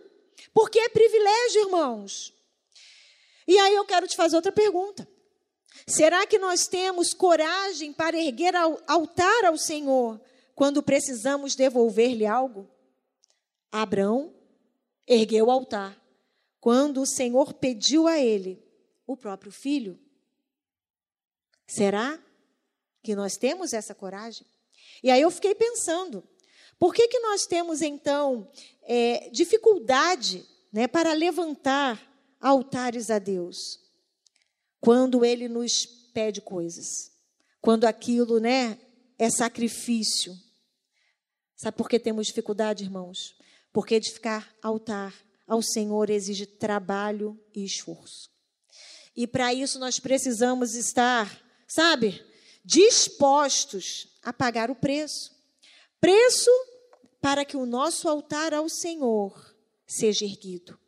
porque 0.53 0.79
é 0.79 0.89
privilégio, 0.89 1.61
irmãos. 1.61 2.31
E 3.47 3.57
aí 3.57 3.73
eu 3.73 3.85
quero 3.85 4.07
te 4.07 4.15
fazer 4.15 4.35
outra 4.35 4.51
pergunta. 4.51 5.07
Será 5.87 6.27
que 6.27 6.37
nós 6.37 6.67
temos 6.67 7.15
coragem 7.15 7.91
para 7.91 8.15
erguer 8.15 8.53
altar 8.85 9.45
ao 9.45 9.57
Senhor 9.57 10.19
quando 10.55 10.81
precisamos 10.81 11.53
devolver-lhe 11.53 12.25
algo? 12.25 12.67
Abraão 13.71 14.33
ergueu 15.05 15.47
o 15.47 15.51
altar 15.51 16.01
quando 16.61 17.01
o 17.01 17.05
Senhor 17.05 17.53
pediu 17.53 18.07
a 18.07 18.17
ele 18.17 18.63
o 19.05 19.15
próprio 19.15 19.51
filho. 19.51 19.99
Será 21.67 22.19
que 23.03 23.15
nós 23.15 23.37
temos 23.37 23.73
essa 23.73 23.93
coragem? 23.93 24.47
E 25.03 25.11
aí 25.11 25.21
eu 25.21 25.29
fiquei 25.29 25.53
pensando, 25.53 26.23
por 26.79 26.93
que, 26.93 27.07
que 27.07 27.19
nós 27.19 27.45
temos 27.45 27.81
então 27.81 28.49
é, 28.83 29.29
dificuldade 29.29 30.43
né, 30.71 30.87
para 30.87 31.13
levantar 31.13 32.01
altares 32.39 33.11
a 33.11 33.19
Deus 33.19 33.79
quando 34.79 35.25
Ele 35.25 35.47
nos 35.47 35.85
pede 35.85 36.41
coisas, 36.41 37.11
quando 37.61 37.85
aquilo 37.85 38.39
né, 38.39 38.79
é 39.19 39.29
sacrifício? 39.29 40.44
Sabe 41.55 41.77
por 41.77 41.89
que 41.89 41.99
temos 41.99 42.27
dificuldade, 42.27 42.83
irmãos? 42.83 43.35
Porque 43.71 43.95
edificar 43.95 44.53
altar 44.61 45.13
ao 45.47 45.61
Senhor 45.61 46.09
exige 46.09 46.45
trabalho 46.45 47.39
e 47.53 47.63
esforço. 47.63 48.29
E 49.15 49.25
para 49.25 49.53
isso 49.53 49.79
nós 49.79 49.99
precisamos 49.99 50.75
estar 50.75 51.45
sabe, 51.67 52.23
dispostos 52.63 54.07
a 54.23 54.31
pagar 54.31 54.69
o 54.69 54.75
preço. 54.75 55.31
Preço 55.99 56.49
para 57.21 57.43
que 57.43 57.57
o 57.57 57.65
nosso 57.65 58.07
altar 58.07 58.53
ao 58.53 58.69
Senhor 58.69 59.55
seja 59.87 60.25
erguido. 60.25 60.79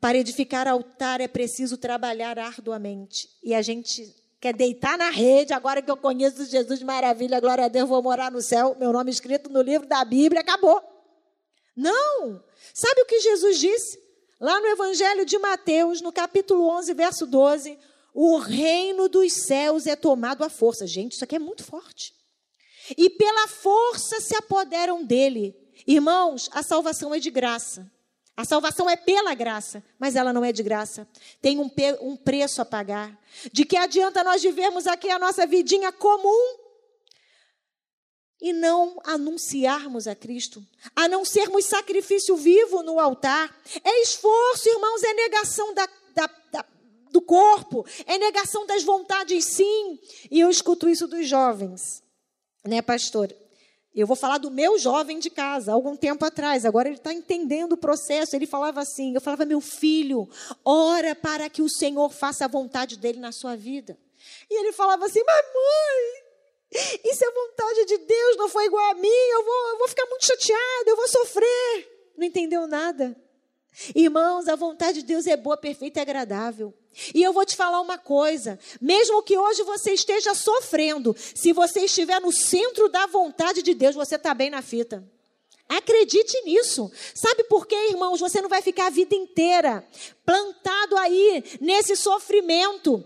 Para 0.00 0.18
edificar 0.18 0.66
altar 0.66 1.20
é 1.20 1.28
preciso 1.28 1.76
trabalhar 1.76 2.38
arduamente. 2.38 3.28
E 3.42 3.54
a 3.54 3.60
gente 3.60 4.14
quer 4.40 4.54
deitar 4.54 4.96
na 4.96 5.10
rede, 5.10 5.52
agora 5.52 5.82
que 5.82 5.90
eu 5.90 5.96
conheço 5.96 6.44
Jesus, 6.46 6.82
maravilha, 6.82 7.38
glória 7.40 7.66
a 7.66 7.68
Deus, 7.68 7.88
vou 7.88 8.02
morar 8.02 8.30
no 8.30 8.40
céu, 8.40 8.74
meu 8.78 8.92
nome 8.92 9.10
escrito 9.10 9.50
no 9.50 9.60
livro 9.60 9.86
da 9.86 10.02
Bíblia, 10.04 10.40
acabou. 10.40 10.82
Não! 11.76 12.42
Sabe 12.72 13.02
o 13.02 13.06
que 13.06 13.20
Jesus 13.20 13.58
disse? 13.58 14.00
Lá 14.40 14.58
no 14.58 14.66
Evangelho 14.68 15.26
de 15.26 15.38
Mateus, 15.38 16.00
no 16.00 16.10
capítulo 16.10 16.66
11, 16.70 16.94
verso 16.94 17.26
12, 17.26 17.78
o 18.14 18.38
reino 18.38 19.08
dos 19.08 19.32
céus 19.32 19.86
é 19.86 19.94
tomado 19.94 20.42
à 20.42 20.48
força. 20.48 20.86
Gente, 20.86 21.12
isso 21.12 21.24
aqui 21.24 21.36
é 21.36 21.38
muito 21.38 21.62
forte. 21.62 22.14
E 22.96 23.10
pela 23.10 23.46
força 23.46 24.20
se 24.20 24.34
apoderam 24.34 25.04
dele. 25.04 25.54
Irmãos, 25.86 26.48
a 26.52 26.62
salvação 26.62 27.14
é 27.14 27.18
de 27.18 27.30
graça. 27.30 27.90
A 28.36 28.44
salvação 28.44 28.88
é 28.88 28.96
pela 28.96 29.34
graça, 29.34 29.84
mas 29.98 30.16
ela 30.16 30.32
não 30.32 30.44
é 30.44 30.52
de 30.52 30.62
graça. 30.62 31.06
Tem 31.42 31.58
um, 31.58 31.70
um 32.00 32.16
preço 32.16 32.62
a 32.62 32.64
pagar. 32.64 33.18
De 33.52 33.64
que 33.64 33.76
adianta 33.76 34.24
nós 34.24 34.42
vivermos 34.42 34.86
aqui 34.86 35.10
a 35.10 35.18
nossa 35.18 35.46
vidinha 35.46 35.92
comum 35.92 36.58
e 38.40 38.52
não 38.52 38.98
anunciarmos 39.04 40.06
a 40.06 40.14
Cristo, 40.14 40.64
a 40.96 41.06
não 41.06 41.24
sermos 41.24 41.66
sacrifício 41.66 42.36
vivo 42.36 42.82
no 42.82 42.98
altar. 42.98 43.54
É 43.84 44.02
esforço, 44.02 44.68
irmãos, 44.68 45.02
é 45.02 45.12
negação 45.12 45.74
da, 45.74 45.88
da, 46.14 46.26
da 46.50 46.64
do 47.10 47.20
corpo, 47.20 47.84
é 48.06 48.16
negação 48.18 48.64
das 48.64 48.84
vontades, 48.84 49.44
sim. 49.44 49.98
E 50.30 50.40
eu 50.40 50.48
escuto 50.48 50.88
isso 50.88 51.06
dos 51.06 51.28
jovens, 51.28 52.02
né, 52.64 52.80
pastor? 52.80 53.34
Eu 53.94 54.06
vou 54.06 54.16
falar 54.16 54.38
do 54.38 54.50
meu 54.50 54.78
jovem 54.78 55.18
de 55.18 55.28
casa, 55.28 55.72
algum 55.72 55.96
tempo 55.96 56.24
atrás. 56.24 56.64
Agora 56.64 56.88
ele 56.88 56.96
está 56.96 57.12
entendendo 57.12 57.72
o 57.72 57.76
processo. 57.76 58.36
Ele 58.36 58.46
falava 58.46 58.80
assim: 58.80 59.14
eu 59.14 59.20
falava, 59.20 59.44
meu 59.44 59.60
filho, 59.60 60.28
ora 60.64 61.14
para 61.14 61.50
que 61.50 61.60
o 61.60 61.68
Senhor 61.68 62.08
faça 62.10 62.44
a 62.44 62.48
vontade 62.48 62.96
dele 62.96 63.18
na 63.18 63.32
sua 63.32 63.56
vida. 63.56 63.98
E 64.48 64.60
ele 64.60 64.72
falava 64.72 65.06
assim, 65.06 65.22
mas 65.24 65.44
mãe, 65.46 67.00
isso 67.04 67.24
é 67.24 67.30
vontade 67.32 67.84
de 67.86 67.98
Deus, 67.98 68.36
não 68.36 68.48
foi 68.48 68.66
igual 68.66 68.90
a 68.90 68.94
mim, 68.94 69.08
eu 69.08 69.44
vou, 69.44 69.68
eu 69.70 69.78
vou 69.78 69.88
ficar 69.88 70.06
muito 70.06 70.24
chateado, 70.24 70.84
eu 70.86 70.96
vou 70.96 71.08
sofrer. 71.08 72.12
Não 72.16 72.26
entendeu 72.26 72.66
nada. 72.66 73.16
Irmãos, 73.94 74.46
a 74.46 74.56
vontade 74.56 75.00
de 75.00 75.06
Deus 75.06 75.26
é 75.26 75.36
boa, 75.36 75.56
perfeita 75.56 76.00
e 76.00 76.02
agradável. 76.02 76.74
E 77.14 77.22
eu 77.22 77.32
vou 77.32 77.44
te 77.44 77.56
falar 77.56 77.80
uma 77.80 77.98
coisa: 77.98 78.58
mesmo 78.80 79.22
que 79.22 79.36
hoje 79.36 79.62
você 79.62 79.92
esteja 79.92 80.34
sofrendo, 80.34 81.14
se 81.34 81.52
você 81.52 81.80
estiver 81.80 82.20
no 82.20 82.32
centro 82.32 82.88
da 82.88 83.06
vontade 83.06 83.62
de 83.62 83.74
Deus, 83.74 83.94
você 83.94 84.16
está 84.16 84.34
bem 84.34 84.50
na 84.50 84.62
fita. 84.62 85.04
Acredite 85.68 86.40
nisso. 86.42 86.90
Sabe 87.14 87.44
por 87.44 87.64
quê, 87.64 87.76
irmãos? 87.90 88.18
Você 88.18 88.42
não 88.42 88.48
vai 88.48 88.60
ficar 88.60 88.86
a 88.86 88.90
vida 88.90 89.14
inteira 89.14 89.86
plantado 90.26 90.96
aí 90.96 91.44
nesse 91.60 91.94
sofrimento. 91.94 93.04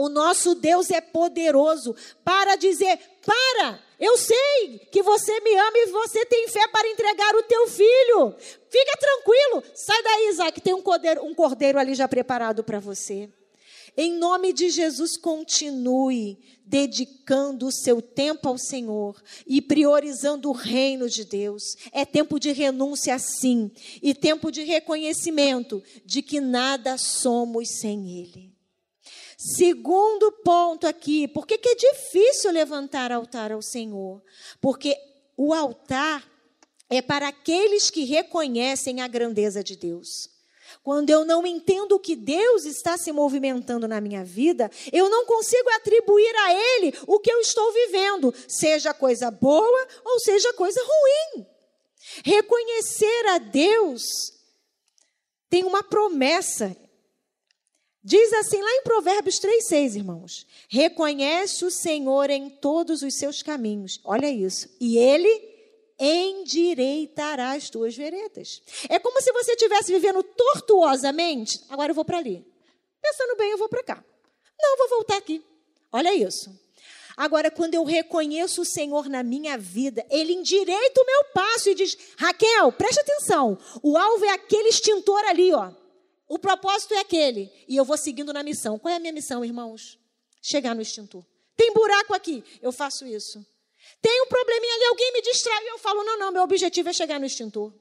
O 0.00 0.08
nosso 0.08 0.54
Deus 0.54 0.90
é 0.90 0.98
poderoso 0.98 1.94
para 2.24 2.56
dizer: 2.56 2.98
para, 3.22 3.78
eu 3.98 4.16
sei 4.16 4.78
que 4.90 5.02
você 5.02 5.38
me 5.40 5.54
ama 5.54 5.76
e 5.76 5.86
você 5.88 6.24
tem 6.24 6.48
fé 6.48 6.66
para 6.68 6.88
entregar 6.88 7.36
o 7.36 7.42
teu 7.42 7.68
filho. 7.68 8.34
Fica 8.70 8.96
tranquilo. 8.98 9.62
Sai 9.74 10.02
daí, 10.02 10.28
Isaac. 10.30 10.58
Tem 10.62 10.72
um 10.72 10.80
cordeiro, 10.80 11.22
um 11.22 11.34
cordeiro 11.34 11.78
ali 11.78 11.94
já 11.94 12.08
preparado 12.08 12.64
para 12.64 12.80
você. 12.80 13.28
Em 13.94 14.14
nome 14.14 14.54
de 14.54 14.70
Jesus, 14.70 15.18
continue 15.18 16.38
dedicando 16.64 17.66
o 17.66 17.72
seu 17.72 18.00
tempo 18.00 18.48
ao 18.48 18.56
Senhor 18.56 19.22
e 19.46 19.60
priorizando 19.60 20.48
o 20.48 20.54
reino 20.54 21.10
de 21.10 21.26
Deus. 21.26 21.76
É 21.92 22.06
tempo 22.06 22.40
de 22.40 22.52
renúncia, 22.52 23.18
sim, 23.18 23.70
e 24.02 24.14
tempo 24.14 24.50
de 24.50 24.62
reconhecimento 24.62 25.82
de 26.06 26.22
que 26.22 26.40
nada 26.40 26.96
somos 26.96 27.68
sem 27.68 28.18
Ele. 28.18 28.59
Segundo 29.42 30.30
ponto 30.44 30.86
aqui, 30.86 31.26
por 31.26 31.46
que, 31.46 31.54
é 31.54 31.74
difícil 31.74 32.52
levantar 32.52 33.10
altar 33.10 33.50
ao 33.50 33.62
Senhor? 33.62 34.22
Porque 34.60 34.94
o 35.34 35.54
altar 35.54 36.30
é 36.90 37.00
para 37.00 37.28
aqueles 37.28 37.88
que 37.88 38.04
reconhecem 38.04 39.00
a 39.00 39.08
grandeza 39.08 39.64
de 39.64 39.76
Deus. 39.76 40.28
Quando 40.82 41.08
eu 41.08 41.24
não 41.24 41.46
entendo 41.46 41.98
que 41.98 42.14
Deus 42.14 42.66
está 42.66 42.98
se 42.98 43.10
movimentando 43.12 43.88
na 43.88 43.98
minha 43.98 44.22
vida, 44.22 44.70
eu 44.92 45.08
não 45.08 45.24
consigo 45.24 45.70
atribuir 45.70 46.36
a 46.36 46.52
Ele 46.52 46.92
o 47.06 47.18
que 47.18 47.32
eu 47.32 47.40
estou 47.40 47.72
vivendo, 47.72 48.34
seja 48.46 48.92
coisa 48.92 49.30
boa 49.30 49.88
ou 50.04 50.20
seja 50.20 50.52
coisa 50.52 50.82
ruim. 50.82 51.46
Reconhecer 52.26 53.26
a 53.28 53.38
Deus 53.38 54.02
tem 55.48 55.64
uma 55.64 55.82
promessa 55.82 56.76
Diz 58.02 58.32
assim 58.32 58.60
lá 58.62 58.70
em 58.76 58.82
Provérbios 58.82 59.38
3,6, 59.38 59.96
irmãos: 59.96 60.46
Reconhece 60.68 61.64
o 61.64 61.70
Senhor 61.70 62.30
em 62.30 62.48
todos 62.48 63.02
os 63.02 63.14
seus 63.14 63.42
caminhos. 63.42 64.00
Olha 64.04 64.30
isso. 64.30 64.68
E 64.80 64.96
ele 64.96 65.50
endireitará 65.98 67.52
as 67.52 67.68
tuas 67.68 67.94
veredas. 67.94 68.62
É 68.88 68.98
como 68.98 69.20
se 69.20 69.30
você 69.32 69.52
estivesse 69.52 69.92
vivendo 69.92 70.22
tortuosamente. 70.22 71.60
Agora 71.68 71.90
eu 71.90 71.94
vou 71.94 72.04
para 72.04 72.16
ali. 72.16 72.42
Pensando 73.02 73.36
bem, 73.36 73.50
eu 73.50 73.58
vou 73.58 73.68
para 73.68 73.82
cá. 73.82 74.04
Não, 74.58 74.76
vou 74.78 74.88
voltar 74.88 75.18
aqui. 75.18 75.44
Olha 75.92 76.14
isso. 76.14 76.50
Agora, 77.16 77.50
quando 77.50 77.74
eu 77.74 77.84
reconheço 77.84 78.62
o 78.62 78.64
Senhor 78.64 79.10
na 79.10 79.22
minha 79.22 79.58
vida, 79.58 80.06
Ele 80.10 80.32
endireita 80.32 81.02
o 81.02 81.04
meu 81.04 81.24
passo 81.34 81.68
e 81.68 81.74
diz: 81.74 81.98
Raquel, 82.16 82.72
preste 82.72 83.00
atenção. 83.00 83.58
O 83.82 83.98
alvo 83.98 84.24
é 84.24 84.30
aquele 84.30 84.70
extintor 84.70 85.22
ali, 85.26 85.52
ó. 85.52 85.70
O 86.30 86.38
propósito 86.38 86.94
é 86.94 87.00
aquele. 87.00 87.50
E 87.66 87.76
eu 87.76 87.84
vou 87.84 87.98
seguindo 87.98 88.32
na 88.32 88.44
missão. 88.44 88.78
Qual 88.78 88.94
é 88.94 88.98
a 88.98 89.00
minha 89.00 89.12
missão, 89.12 89.44
irmãos? 89.44 89.98
Chegar 90.40 90.76
no 90.76 90.80
extintor. 90.80 91.26
Tem 91.56 91.74
buraco 91.74 92.14
aqui. 92.14 92.44
Eu 92.62 92.70
faço 92.70 93.04
isso. 93.04 93.44
Tem 94.00 94.22
um 94.22 94.28
probleminha 94.28 94.74
ali, 94.76 94.84
alguém 94.84 95.12
me 95.12 95.22
distrai. 95.22 95.68
Eu 95.68 95.78
falo: 95.78 96.04
não, 96.04 96.16
não, 96.20 96.30
meu 96.30 96.42
objetivo 96.42 96.88
é 96.88 96.92
chegar 96.92 97.18
no 97.18 97.26
extintor. 97.26 97.74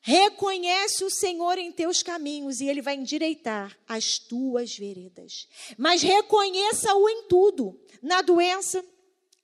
Reconhece 0.00 1.02
o 1.02 1.10
Senhor 1.10 1.58
em 1.58 1.72
teus 1.72 2.00
caminhos 2.00 2.60
e 2.60 2.68
Ele 2.68 2.80
vai 2.80 2.94
endireitar 2.94 3.76
as 3.88 4.20
tuas 4.20 4.76
veredas. 4.78 5.48
Mas 5.76 6.00
reconheça-o 6.00 7.08
em 7.08 7.24
tudo: 7.24 7.76
na 8.00 8.22
doença, 8.22 8.84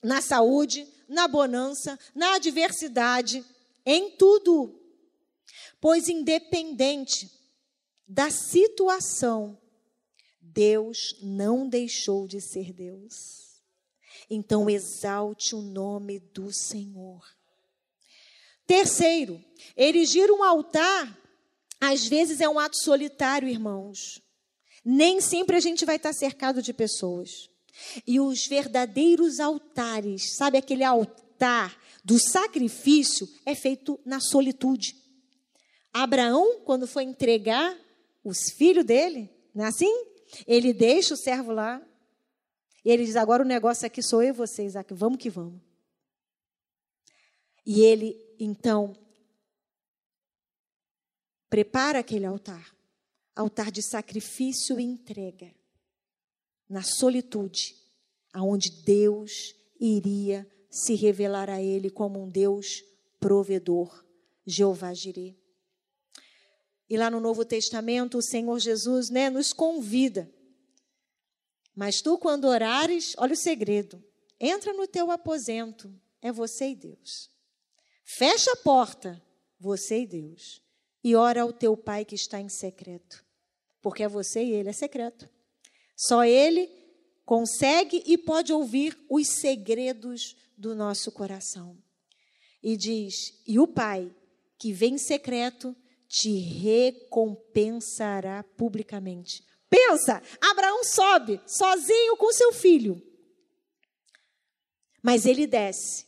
na 0.00 0.22
saúde, 0.22 0.86
na 1.08 1.26
bonança, 1.26 1.98
na 2.14 2.36
adversidade, 2.36 3.44
em 3.84 4.10
tudo. 4.10 4.80
Pois, 5.80 6.08
independente 6.08 7.39
da 8.10 8.28
situação, 8.28 9.56
Deus 10.40 11.16
não 11.22 11.68
deixou 11.68 12.26
de 12.26 12.40
ser 12.40 12.72
Deus. 12.72 13.14
Então, 14.28 14.68
exalte 14.68 15.54
o 15.54 15.62
nome 15.62 16.18
do 16.18 16.52
Senhor. 16.52 17.24
Terceiro, 18.66 19.40
erigir 19.76 20.28
um 20.28 20.42
altar, 20.42 21.16
às 21.80 22.04
vezes 22.08 22.40
é 22.40 22.48
um 22.48 22.58
ato 22.58 22.76
solitário, 22.82 23.48
irmãos. 23.48 24.20
Nem 24.84 25.20
sempre 25.20 25.54
a 25.54 25.60
gente 25.60 25.84
vai 25.84 25.94
estar 25.94 26.12
cercado 26.12 26.60
de 26.60 26.72
pessoas. 26.72 27.48
E 28.04 28.18
os 28.18 28.44
verdadeiros 28.44 29.38
altares, 29.38 30.34
sabe 30.34 30.58
aquele 30.58 30.82
altar 30.82 31.80
do 32.04 32.18
sacrifício, 32.18 33.28
é 33.46 33.54
feito 33.54 34.00
na 34.04 34.18
solitude. 34.18 34.96
Abraão, 35.92 36.62
quando 36.64 36.88
foi 36.88 37.04
entregar 37.04 37.78
os 38.24 38.50
filhos 38.50 38.84
dele, 38.84 39.30
não 39.54 39.64
é 39.64 39.68
assim? 39.68 40.06
Ele 40.46 40.72
deixa 40.72 41.14
o 41.14 41.16
servo 41.16 41.52
lá. 41.52 41.82
E 42.84 42.90
ele 42.90 43.04
diz: 43.04 43.16
Agora 43.16 43.42
o 43.42 43.46
negócio 43.46 43.86
aqui 43.86 44.02
sou 44.02 44.22
eu 44.22 44.28
e 44.28 44.32
vocês, 44.32 44.76
aqui, 44.76 44.94
vamos 44.94 45.18
que 45.18 45.30
vamos. 45.30 45.60
E 47.66 47.80
ele 47.82 48.16
então, 48.38 48.96
prepara 51.48 51.98
aquele 51.98 52.24
altar 52.24 52.74
altar 53.40 53.70
de 53.70 53.82
sacrifício 53.82 54.78
e 54.78 54.84
entrega 54.84 55.54
na 56.68 56.82
solitude, 56.82 57.74
aonde 58.32 58.70
Deus 58.84 59.54
iria 59.80 60.48
se 60.70 60.94
revelar 60.94 61.50
a 61.50 61.60
ele 61.60 61.90
como 61.90 62.22
um 62.22 62.28
Deus 62.28 62.84
provedor, 63.18 64.04
Jeová 64.46 64.94
Jireh. 64.94 65.36
E 66.90 66.96
lá 66.96 67.08
no 67.08 67.20
Novo 67.20 67.44
Testamento, 67.44 68.18
o 68.18 68.22
Senhor 68.22 68.58
Jesus 68.58 69.10
né, 69.10 69.30
nos 69.30 69.52
convida. 69.52 70.28
Mas 71.72 72.02
tu, 72.02 72.18
quando 72.18 72.46
orares, 72.46 73.14
olha 73.16 73.34
o 73.34 73.36
segredo: 73.36 74.02
entra 74.40 74.72
no 74.72 74.88
teu 74.88 75.08
aposento, 75.12 75.94
é 76.20 76.32
você 76.32 76.70
e 76.70 76.74
Deus. 76.74 77.30
Fecha 78.04 78.50
a 78.50 78.56
porta, 78.56 79.22
você 79.56 80.02
e 80.02 80.06
Deus, 80.06 80.60
e 81.04 81.14
ora 81.14 81.42
ao 81.42 81.52
teu 81.52 81.76
pai 81.76 82.04
que 82.04 82.16
está 82.16 82.40
em 82.40 82.48
secreto. 82.48 83.24
Porque 83.80 84.02
é 84.02 84.08
você 84.08 84.42
e 84.42 84.50
ele, 84.50 84.70
é 84.70 84.72
secreto. 84.72 85.30
Só 85.96 86.24
ele 86.24 86.68
consegue 87.24 88.02
e 88.04 88.18
pode 88.18 88.52
ouvir 88.52 88.98
os 89.08 89.28
segredos 89.28 90.36
do 90.58 90.74
nosso 90.74 91.12
coração. 91.12 91.78
E 92.60 92.76
diz: 92.76 93.40
E 93.46 93.60
o 93.60 93.68
pai 93.68 94.12
que 94.58 94.72
vem 94.72 94.94
em 94.94 94.98
secreto 94.98 95.74
te 96.10 96.38
recompensará 96.40 98.42
publicamente. 98.56 99.44
Pensa, 99.68 100.20
Abraão 100.40 100.82
sobe 100.82 101.40
sozinho 101.46 102.16
com 102.16 102.32
seu 102.32 102.52
filho. 102.52 103.00
Mas 105.00 105.24
ele 105.24 105.46
desce 105.46 106.04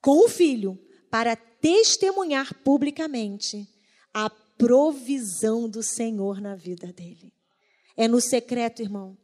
com 0.00 0.24
o 0.24 0.28
filho 0.28 0.82
para 1.10 1.36
testemunhar 1.36 2.54
publicamente 2.64 3.68
a 4.14 4.30
provisão 4.30 5.68
do 5.68 5.82
Senhor 5.82 6.40
na 6.40 6.56
vida 6.56 6.90
dele. 6.90 7.30
É 7.94 8.08
no 8.08 8.22
secreto, 8.22 8.80
irmão. 8.80 9.18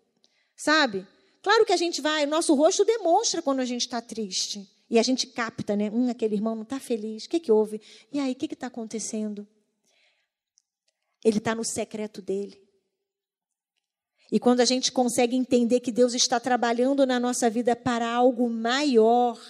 Sabe? 0.55 1.07
Claro 1.43 1.65
que 1.65 1.73
a 1.73 1.77
gente 1.77 2.03
vai, 2.03 2.27
o 2.27 2.29
nosso 2.29 2.55
rosto 2.55 2.85
demonstra 2.85 3.41
quando 3.41 3.61
a 3.61 3.65
gente 3.65 3.81
está 3.81 4.03
triste. 4.03 4.69
E 4.91 4.99
a 4.99 5.03
gente 5.03 5.27
capta, 5.27 5.75
né? 5.75 5.91
Hum, 5.91 6.11
aquele 6.11 6.35
irmão 6.35 6.55
não 6.55 6.65
está 6.65 6.79
feliz. 6.79 7.25
O 7.25 7.31
que, 7.31 7.41
que 7.41 7.51
houve? 7.51 7.81
E 8.13 8.21
aí, 8.21 8.33
o 8.33 8.35
que 8.35 8.53
está 8.53 8.67
acontecendo? 8.67 9.49
Ele 11.25 11.39
está 11.39 11.55
no 11.55 11.65
secreto 11.65 12.23
dele. 12.23 12.69
E 14.31 14.39
quando 14.39 14.61
a 14.61 14.65
gente 14.65 14.93
consegue 14.93 15.35
entender 15.35 15.81
que 15.81 15.91
Deus 15.91 16.15
está 16.15 16.39
trabalhando 16.39 17.07
na 17.07 17.19
nossa 17.19 17.49
vida 17.49 17.75
para 17.75 18.11
algo 18.11 18.49
maior, 18.51 19.41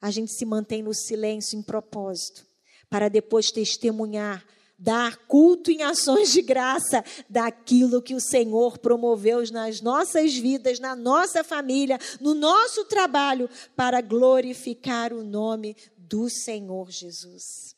a 0.00 0.10
gente 0.10 0.32
se 0.32 0.44
mantém 0.44 0.82
no 0.82 0.94
silêncio 0.94 1.58
em 1.58 1.62
propósito, 1.62 2.46
para 2.88 3.08
depois 3.08 3.50
testemunhar, 3.50 4.46
dar 4.78 5.16
culto 5.26 5.70
em 5.70 5.82
ações 5.82 6.32
de 6.32 6.40
graça 6.40 7.04
daquilo 7.28 8.00
que 8.00 8.14
o 8.14 8.20
Senhor 8.20 8.78
promoveu 8.78 9.42
nas 9.52 9.80
nossas 9.80 10.34
vidas, 10.34 10.80
na 10.80 10.96
nossa 10.96 11.44
família, 11.44 11.98
no 12.20 12.32
nosso 12.32 12.84
trabalho, 12.86 13.50
para 13.76 14.00
glorificar 14.00 15.12
o 15.12 15.22
nome 15.22 15.76
do 15.98 16.30
Senhor 16.30 16.90
Jesus. 16.90 17.76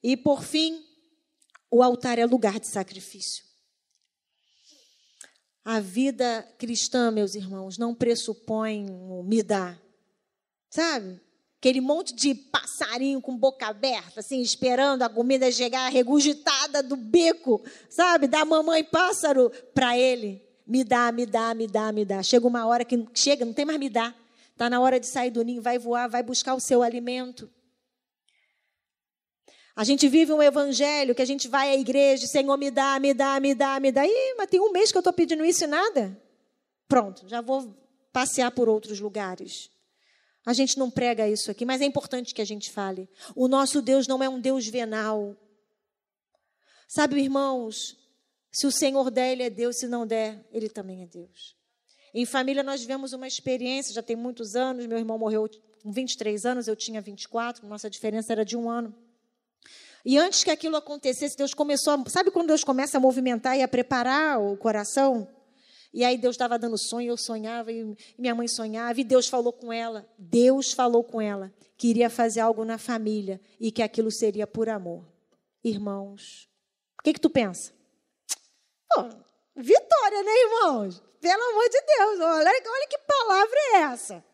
E 0.00 0.16
por 0.16 0.44
fim, 0.44 0.87
o 1.70 1.82
altar 1.82 2.18
é 2.18 2.26
lugar 2.26 2.58
de 2.58 2.66
sacrifício. 2.66 3.44
A 5.64 5.80
vida 5.80 6.48
cristã, 6.58 7.10
meus 7.10 7.34
irmãos, 7.34 7.76
não 7.76 7.94
pressupõe 7.94 8.86
me 9.24 9.42
dar 9.42 9.78
Sabe? 10.70 11.20
Aquele 11.58 11.80
monte 11.80 12.14
de 12.14 12.34
passarinho 12.34 13.20
com 13.20 13.36
boca 13.36 13.66
aberta, 13.66 14.20
assim, 14.20 14.40
esperando 14.40 15.02
a 15.02 15.08
comida 15.08 15.50
chegar 15.50 15.88
regurgitada 15.88 16.82
do 16.82 16.94
beco, 16.94 17.62
sabe? 17.90 18.28
Da 18.28 18.44
mamãe 18.44 18.84
pássaro 18.84 19.50
para 19.74 19.98
ele. 19.98 20.40
Me 20.66 20.84
dá, 20.84 21.10
me 21.10 21.26
dá, 21.26 21.54
me 21.54 21.66
dá, 21.66 21.90
me 21.90 22.04
dá. 22.04 22.22
Chega 22.22 22.46
uma 22.46 22.66
hora 22.66 22.84
que 22.84 23.08
chega, 23.14 23.44
não 23.44 23.52
tem 23.52 23.64
mais 23.64 23.78
me 23.78 23.88
dá. 23.88 24.14
Está 24.52 24.70
na 24.70 24.80
hora 24.80 25.00
de 25.00 25.06
sair 25.06 25.30
do 25.30 25.42
ninho, 25.42 25.62
vai 25.62 25.78
voar, 25.78 26.08
vai 26.08 26.22
buscar 26.22 26.54
o 26.54 26.60
seu 26.60 26.82
alimento. 26.82 27.50
A 29.78 29.84
gente 29.84 30.08
vive 30.08 30.32
um 30.32 30.42
evangelho 30.42 31.14
que 31.14 31.22
a 31.22 31.24
gente 31.24 31.46
vai 31.46 31.70
à 31.70 31.76
igreja, 31.76 32.26
Senhor, 32.26 32.56
me 32.56 32.68
dá, 32.68 32.98
me 32.98 33.14
dá, 33.14 33.38
me 33.38 33.54
dá, 33.54 33.78
me 33.78 33.92
dá. 33.92 34.04
Ih, 34.04 34.34
mas 34.36 34.50
tem 34.50 34.58
um 34.58 34.72
mês 34.72 34.90
que 34.90 34.98
eu 34.98 35.00
estou 35.00 35.12
pedindo 35.12 35.44
isso 35.44 35.62
e 35.62 35.66
nada. 35.68 36.20
Pronto, 36.88 37.28
já 37.28 37.40
vou 37.40 37.72
passear 38.12 38.50
por 38.50 38.68
outros 38.68 38.98
lugares. 38.98 39.70
A 40.44 40.52
gente 40.52 40.76
não 40.76 40.90
prega 40.90 41.28
isso 41.28 41.48
aqui, 41.48 41.64
mas 41.64 41.80
é 41.80 41.84
importante 41.84 42.34
que 42.34 42.42
a 42.42 42.44
gente 42.44 42.72
fale. 42.72 43.08
O 43.36 43.46
nosso 43.46 43.80
Deus 43.80 44.08
não 44.08 44.20
é 44.20 44.28
um 44.28 44.40
Deus 44.40 44.66
venal. 44.66 45.36
Sabe, 46.88 47.20
irmãos, 47.20 47.96
se 48.50 48.66
o 48.66 48.72
Senhor 48.72 49.12
der, 49.12 49.30
Ele 49.30 49.44
é 49.44 49.50
Deus, 49.50 49.78
se 49.78 49.86
não 49.86 50.04
der, 50.04 50.44
Ele 50.50 50.68
também 50.68 51.04
é 51.04 51.06
Deus. 51.06 51.56
Em 52.12 52.26
família, 52.26 52.64
nós 52.64 52.80
vivemos 52.80 53.12
uma 53.12 53.28
experiência, 53.28 53.94
já 53.94 54.02
tem 54.02 54.16
muitos 54.16 54.56
anos. 54.56 54.86
Meu 54.86 54.98
irmão 54.98 55.16
morreu 55.16 55.48
com 55.84 55.92
23 55.92 56.44
anos, 56.46 56.66
eu 56.66 56.74
tinha 56.74 57.00
24, 57.00 57.64
nossa 57.68 57.88
diferença 57.88 58.32
era 58.32 58.44
de 58.44 58.56
um 58.56 58.68
ano. 58.68 58.92
E 60.04 60.16
antes 60.16 60.44
que 60.44 60.50
aquilo 60.50 60.76
acontecesse, 60.76 61.36
Deus 61.36 61.54
começou 61.54 61.92
a. 61.92 62.04
Sabe 62.08 62.30
quando 62.30 62.48
Deus 62.48 62.64
começa 62.64 62.98
a 62.98 63.00
movimentar 63.00 63.56
e 63.56 63.62
a 63.62 63.68
preparar 63.68 64.40
o 64.40 64.56
coração? 64.56 65.28
E 65.92 66.04
aí 66.04 66.18
Deus 66.18 66.34
estava 66.34 66.58
dando 66.58 66.76
sonho, 66.76 67.10
eu 67.10 67.16
sonhava, 67.16 67.72
e 67.72 67.96
minha 68.18 68.34
mãe 68.34 68.46
sonhava, 68.46 69.00
e 69.00 69.04
Deus 69.04 69.26
falou 69.26 69.52
com 69.52 69.72
ela. 69.72 70.06
Deus 70.18 70.72
falou 70.72 71.02
com 71.02 71.20
ela 71.20 71.52
que 71.76 71.88
iria 71.88 72.10
fazer 72.10 72.40
algo 72.40 72.64
na 72.64 72.76
família 72.76 73.40
e 73.58 73.72
que 73.72 73.82
aquilo 73.82 74.10
seria 74.10 74.46
por 74.46 74.68
amor. 74.68 75.06
Irmãos, 75.64 76.48
o 77.00 77.02
que, 77.02 77.14
que 77.14 77.20
tu 77.20 77.30
pensa? 77.30 77.72
vitória, 79.56 80.22
né, 80.22 80.32
irmãos? 80.44 81.02
Pelo 81.20 81.42
amor 81.42 81.68
de 81.68 81.80
Deus, 81.80 82.20
olha, 82.20 82.50
olha 82.50 82.88
que 82.88 82.98
palavra 82.98 83.58
é 83.72 83.76
essa. 83.92 84.24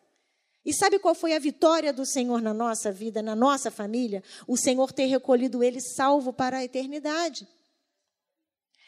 E 0.65 0.73
sabe 0.73 0.99
qual 0.99 1.15
foi 1.15 1.35
a 1.35 1.39
vitória 1.39 1.93
do 1.93 2.07
Senhor 2.07 2.41
na 2.41 2.55
nossa 2.55 2.91
vida, 2.91 3.21
na 3.23 3.37
nossa 3.37 3.71
família? 3.71 4.23
O 4.47 4.57
Senhor 4.57 4.93
ter 4.93 5.07
recolhido 5.07 5.63
ele 5.63 5.81
salvo 5.81 6.33
para 6.33 6.59
a 6.59 6.65
eternidade. 6.65 7.47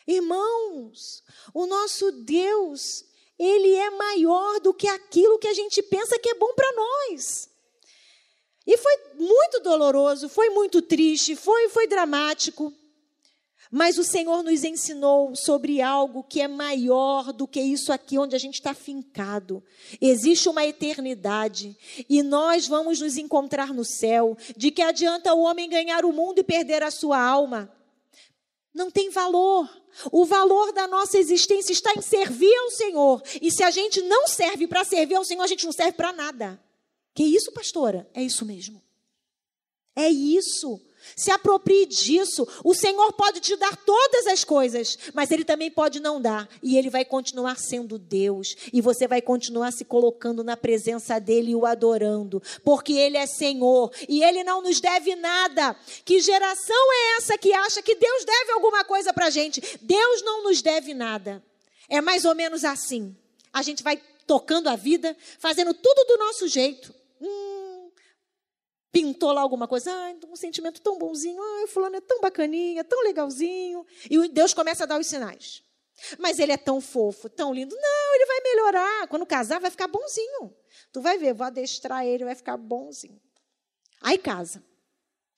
Irmãos, 0.06 1.22
o 1.52 1.66
nosso 1.66 2.10
Deus, 2.12 3.04
ele 3.38 3.74
é 3.74 3.90
maior 3.90 4.60
do 4.60 4.72
que 4.72 4.88
aquilo 4.88 5.38
que 5.38 5.48
a 5.48 5.54
gente 5.54 5.82
pensa 5.82 6.18
que 6.18 6.30
é 6.30 6.34
bom 6.34 6.54
para 6.54 6.72
nós. 6.72 7.50
E 8.66 8.76
foi 8.78 8.96
muito 9.14 9.60
doloroso, 9.60 10.28
foi 10.28 10.48
muito 10.50 10.80
triste, 10.80 11.36
foi, 11.36 11.68
foi 11.68 11.86
dramático. 11.86 12.72
Mas 13.76 13.98
o 13.98 14.04
Senhor 14.04 14.42
nos 14.42 14.64
ensinou 14.64 15.36
sobre 15.36 15.82
algo 15.82 16.22
que 16.22 16.40
é 16.40 16.48
maior 16.48 17.30
do 17.30 17.46
que 17.46 17.60
isso 17.60 17.92
aqui 17.92 18.16
onde 18.16 18.34
a 18.34 18.38
gente 18.38 18.54
está 18.54 18.72
fincado. 18.72 19.62
Existe 20.00 20.48
uma 20.48 20.64
eternidade 20.64 21.76
e 22.08 22.22
nós 22.22 22.66
vamos 22.66 23.02
nos 23.02 23.18
encontrar 23.18 23.74
no 23.74 23.84
céu. 23.84 24.34
De 24.56 24.70
que 24.70 24.80
adianta 24.80 25.34
o 25.34 25.42
homem 25.42 25.68
ganhar 25.68 26.06
o 26.06 26.12
mundo 26.14 26.38
e 26.38 26.42
perder 26.42 26.82
a 26.82 26.90
sua 26.90 27.20
alma? 27.20 27.70
Não 28.72 28.90
tem 28.90 29.10
valor. 29.10 29.68
O 30.10 30.24
valor 30.24 30.72
da 30.72 30.88
nossa 30.88 31.18
existência 31.18 31.74
está 31.74 31.92
em 31.92 32.00
servir 32.00 32.56
ao 32.56 32.70
Senhor. 32.70 33.22
E 33.42 33.52
se 33.52 33.62
a 33.62 33.70
gente 33.70 34.00
não 34.00 34.26
serve 34.26 34.66
para 34.66 34.84
servir 34.84 35.16
ao 35.16 35.24
Senhor, 35.24 35.42
a 35.42 35.48
gente 35.48 35.66
não 35.66 35.72
serve 35.72 35.92
para 35.92 36.14
nada. 36.14 36.58
Que 37.14 37.24
isso, 37.24 37.52
pastora? 37.52 38.08
É 38.14 38.22
isso 38.22 38.46
mesmo. 38.46 38.80
É 39.94 40.08
isso. 40.08 40.80
Se 41.14 41.30
aproprie 41.30 41.86
disso. 41.86 42.46
O 42.64 42.74
Senhor 42.74 43.12
pode 43.12 43.40
te 43.40 43.56
dar 43.56 43.76
todas 43.76 44.26
as 44.26 44.44
coisas, 44.44 44.98
mas 45.14 45.30
Ele 45.30 45.44
também 45.44 45.70
pode 45.70 46.00
não 46.00 46.20
dar. 46.20 46.48
E 46.62 46.76
Ele 46.76 46.90
vai 46.90 47.04
continuar 47.04 47.58
sendo 47.58 47.98
Deus. 47.98 48.56
E 48.72 48.80
você 48.80 49.06
vai 49.06 49.22
continuar 49.22 49.72
se 49.72 49.84
colocando 49.84 50.42
na 50.42 50.56
presença 50.56 51.18
dEle 51.18 51.52
e 51.52 51.56
o 51.56 51.66
adorando. 51.66 52.42
Porque 52.64 52.94
Ele 52.94 53.16
é 53.16 53.26
Senhor. 53.26 53.92
E 54.08 54.22
Ele 54.22 54.42
não 54.42 54.62
nos 54.62 54.80
deve 54.80 55.14
nada. 55.14 55.76
Que 56.04 56.20
geração 56.20 56.92
é 56.92 57.16
essa 57.18 57.38
que 57.38 57.52
acha 57.52 57.82
que 57.82 57.94
Deus 57.94 58.24
deve 58.24 58.52
alguma 58.52 58.84
coisa 58.84 59.12
para 59.12 59.30
gente? 59.30 59.62
Deus 59.80 60.22
não 60.22 60.44
nos 60.44 60.62
deve 60.62 60.94
nada. 60.94 61.42
É 61.88 62.00
mais 62.00 62.24
ou 62.24 62.34
menos 62.34 62.64
assim. 62.64 63.14
A 63.52 63.62
gente 63.62 63.82
vai 63.82 64.00
tocando 64.26 64.68
a 64.68 64.76
vida, 64.76 65.16
fazendo 65.38 65.72
tudo 65.72 66.04
do 66.06 66.18
nosso 66.18 66.48
jeito. 66.48 66.92
Hum, 67.20 67.55
pintou 68.96 69.30
lá 69.30 69.42
alguma 69.42 69.68
coisa, 69.68 69.92
ah, 69.92 70.14
um 70.26 70.36
sentimento 70.36 70.80
tão 70.80 70.98
bonzinho, 70.98 71.38
ah, 71.38 71.66
fulano 71.68 71.96
é 71.96 72.00
tão 72.00 72.18
bacaninha, 72.18 72.82
tão 72.82 73.02
legalzinho. 73.02 73.84
E 74.10 74.26
Deus 74.28 74.54
começa 74.54 74.84
a 74.84 74.86
dar 74.86 74.98
os 74.98 75.06
sinais. 75.06 75.62
Mas 76.18 76.38
ele 76.38 76.52
é 76.52 76.56
tão 76.56 76.80
fofo, 76.80 77.28
tão 77.28 77.52
lindo. 77.52 77.76
Não, 77.76 78.14
ele 78.14 78.24
vai 78.24 78.40
melhorar. 78.40 79.08
Quando 79.08 79.26
casar, 79.26 79.60
vai 79.60 79.70
ficar 79.70 79.86
bonzinho. 79.86 80.54
Tu 80.92 81.02
vai 81.02 81.18
ver, 81.18 81.34
vou 81.34 81.46
adestrar 81.46 82.06
ele, 82.06 82.24
vai 82.24 82.34
ficar 82.34 82.56
bonzinho. 82.56 83.20
Aí 84.00 84.16
casa. 84.16 84.64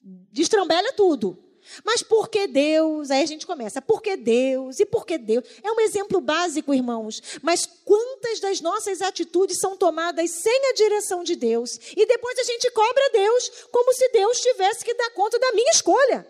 Destrambelha 0.01 0.93
tudo. 0.93 1.48
Mas 1.85 2.03
por 2.03 2.29
que 2.29 2.47
Deus? 2.47 3.11
Aí 3.11 3.23
a 3.23 3.27
gente 3.27 3.47
começa, 3.47 3.81
por 3.81 4.03
que 4.03 4.17
Deus? 4.17 4.81
E 4.81 4.87
por 4.87 5.07
que 5.07 5.19
Deus? 5.19 5.45
É 5.63 5.71
um 5.71 5.81
exemplo 5.81 6.21
básico, 6.21 6.75
irmãos. 6.75 7.23
Mas 7.43 7.67
quantas 7.67 8.41
das 8.41 8.61
nossas 8.61 9.01
atitudes 9.01 9.59
são 9.59 9.77
tomadas 9.77 10.31
sem 10.31 10.71
a 10.71 10.75
direção 10.75 11.23
de 11.23 11.37
Deus? 11.37 11.79
E 11.97 12.07
depois 12.07 12.39
a 12.39 12.45
gente 12.45 12.71
cobra 12.71 13.11
Deus 13.11 13.51
como 13.71 13.93
se 13.93 14.09
Deus 14.11 14.41
tivesse 14.41 14.85
que 14.85 14.95
dar 14.95 15.11
conta 15.11 15.39
da 15.39 15.53
minha 15.53 15.71
escolha. 15.71 16.27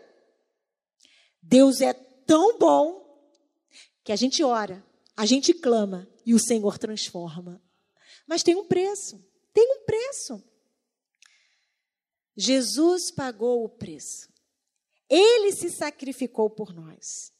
Deus 1.42 1.80
é 1.80 1.92
tão 1.92 2.58
bom 2.58 3.06
que 4.04 4.12
a 4.12 4.16
gente 4.16 4.42
ora, 4.42 4.84
a 5.16 5.24
gente 5.24 5.54
clama 5.54 6.08
e 6.24 6.34
o 6.34 6.38
Senhor 6.38 6.78
transforma. 6.78 7.62
Mas 8.26 8.42
tem 8.42 8.54
um 8.54 8.64
preço, 8.64 9.18
tem 9.54 9.66
um 9.72 9.84
preço. 9.84 10.42
Jesus 12.36 13.10
pagou 13.10 13.64
o 13.64 13.68
preço. 13.68 14.28
Ele 15.08 15.52
se 15.52 15.70
sacrificou 15.70 16.50
por 16.50 16.74
nós. 16.74 17.32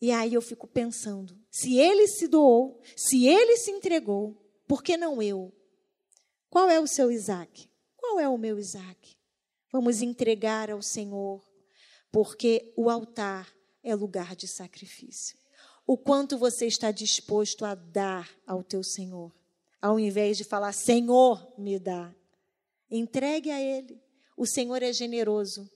E 0.00 0.10
aí 0.10 0.34
eu 0.34 0.42
fico 0.42 0.66
pensando: 0.66 1.38
se 1.50 1.78
ele 1.78 2.06
se 2.08 2.28
doou, 2.28 2.80
se 2.96 3.26
ele 3.26 3.56
se 3.56 3.70
entregou, 3.70 4.36
por 4.66 4.82
que 4.82 4.96
não 4.96 5.22
eu? 5.22 5.52
Qual 6.50 6.68
é 6.68 6.80
o 6.80 6.86
seu 6.86 7.10
Isaac? 7.10 7.70
Qual 7.96 8.18
é 8.18 8.28
o 8.28 8.38
meu 8.38 8.58
Isaac? 8.58 9.16
Vamos 9.70 10.00
entregar 10.00 10.70
ao 10.70 10.80
Senhor, 10.80 11.44
porque 12.10 12.72
o 12.76 12.88
altar 12.88 13.52
é 13.82 13.94
lugar 13.94 14.34
de 14.34 14.48
sacrifício. 14.48 15.36
O 15.86 15.96
quanto 15.96 16.38
você 16.38 16.66
está 16.66 16.90
disposto 16.90 17.64
a 17.64 17.74
dar 17.74 18.30
ao 18.46 18.62
teu 18.62 18.82
Senhor, 18.82 19.34
ao 19.80 19.98
invés 19.98 20.36
de 20.36 20.44
falar, 20.44 20.72
Senhor, 20.72 21.54
me 21.58 21.78
dá. 21.78 22.14
Entregue 22.90 23.50
a 23.50 23.60
Ele. 23.60 24.00
O 24.36 24.46
Senhor 24.46 24.82
é 24.82 24.92
generoso. 24.92 25.70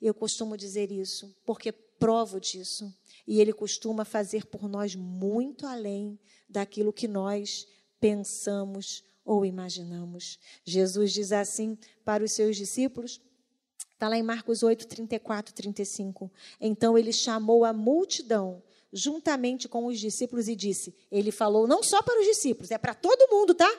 Eu 0.00 0.14
costumo 0.14 0.56
dizer 0.56 0.90
isso 0.92 1.34
porque 1.44 1.72
provo 1.72 2.40
disso. 2.40 2.92
E 3.26 3.40
Ele 3.40 3.52
costuma 3.52 4.04
fazer 4.04 4.46
por 4.46 4.68
nós 4.68 4.94
muito 4.94 5.66
além 5.66 6.18
daquilo 6.48 6.92
que 6.92 7.08
nós 7.08 7.66
pensamos 8.00 9.02
ou 9.24 9.44
imaginamos. 9.44 10.38
Jesus 10.64 11.12
diz 11.12 11.32
assim 11.32 11.76
para 12.04 12.22
os 12.22 12.32
seus 12.32 12.56
discípulos, 12.56 13.20
está 13.92 14.08
lá 14.08 14.16
em 14.16 14.22
Marcos 14.22 14.62
8, 14.62 14.86
34, 14.86 15.52
35. 15.52 16.30
Então 16.60 16.96
ele 16.96 17.12
chamou 17.12 17.64
a 17.64 17.72
multidão 17.72 18.62
juntamente 18.92 19.68
com 19.68 19.86
os 19.86 19.98
discípulos 19.98 20.48
e 20.48 20.54
disse: 20.54 20.94
Ele 21.10 21.32
falou 21.32 21.66
não 21.66 21.82
só 21.82 22.00
para 22.02 22.20
os 22.20 22.26
discípulos, 22.26 22.70
é 22.70 22.78
para 22.78 22.94
todo 22.94 23.30
mundo, 23.30 23.54
tá? 23.54 23.70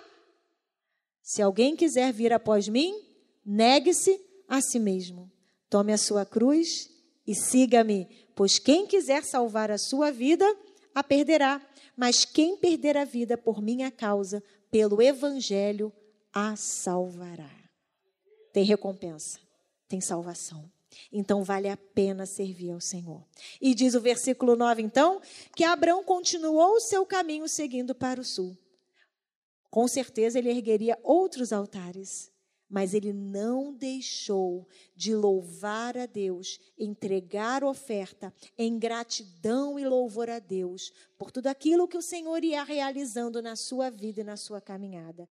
Se 1.22 1.42
alguém 1.42 1.76
quiser 1.76 2.12
vir 2.12 2.34
após 2.34 2.68
mim, 2.68 3.02
negue-se 3.46 4.20
a 4.48 4.62
si 4.62 4.80
mesmo. 4.80 5.32
Tome 5.70 5.92
a 5.92 5.98
sua 5.98 6.26
cruz 6.26 6.90
e 7.26 7.36
siga-me, 7.36 8.08
pois 8.36 8.58
quem 8.58 8.88
quiser 8.88 9.24
salvar 9.24 9.70
a 9.70 9.78
sua 9.78 10.12
vida, 10.12 10.46
a 10.96 11.04
perderá, 11.04 11.62
mas 11.96 12.24
quem 12.24 12.56
perder 12.56 12.96
a 12.96 13.04
vida 13.04 13.38
por 13.38 13.62
minha 13.62 13.92
causa, 13.92 14.42
pelo 14.72 15.02
evangelho, 15.02 15.92
a 16.34 16.56
salvará. 16.56 17.52
Tem 18.54 18.64
recompensa, 18.64 19.40
tem 19.88 20.00
salvação. 20.00 20.72
Então 21.12 21.44
vale 21.44 21.68
a 21.68 21.78
pena 21.78 22.26
servir 22.26 22.72
ao 22.72 22.80
Senhor. 22.80 23.26
E 23.62 23.76
diz 23.76 23.94
o 23.94 24.02
versículo 24.02 24.56
9, 24.56 24.82
então, 24.82 25.22
que 25.56 25.64
Abraão 25.64 26.04
continuou 26.04 26.76
o 26.76 26.80
seu 26.80 27.06
caminho 27.06 27.48
seguindo 27.48 27.94
para 27.94 28.22
o 28.22 28.26
sul. 28.26 28.58
Com 29.70 29.88
certeza 29.88 30.40
ele 30.40 30.50
ergueria 30.50 30.98
outros 31.04 31.52
altares 31.52 32.32
mas 32.70 32.94
ele 32.94 33.14
não 33.14 33.74
deixou 33.74 34.68
de 34.96 35.16
louvar 35.16 35.98
a 35.98 36.06
Deus, 36.06 36.60
entregar 36.78 37.64
oferta 37.64 38.34
em 38.58 38.78
gratidão 38.78 39.80
e 39.80 39.88
louvor 39.88 40.30
a 40.30 40.40
Deus 40.40 40.92
por 41.18 41.32
tudo 41.32 41.48
aquilo 41.48 41.88
que 41.88 41.98
o 41.98 42.02
Senhor 42.02 42.44
ia 42.44 42.64
realizando 42.64 43.42
na 43.42 43.56
sua 43.56 43.90
vida 43.90 44.22
e 44.22 44.26
na 44.26 44.36
sua 44.36 44.60
caminhada. 44.60 45.26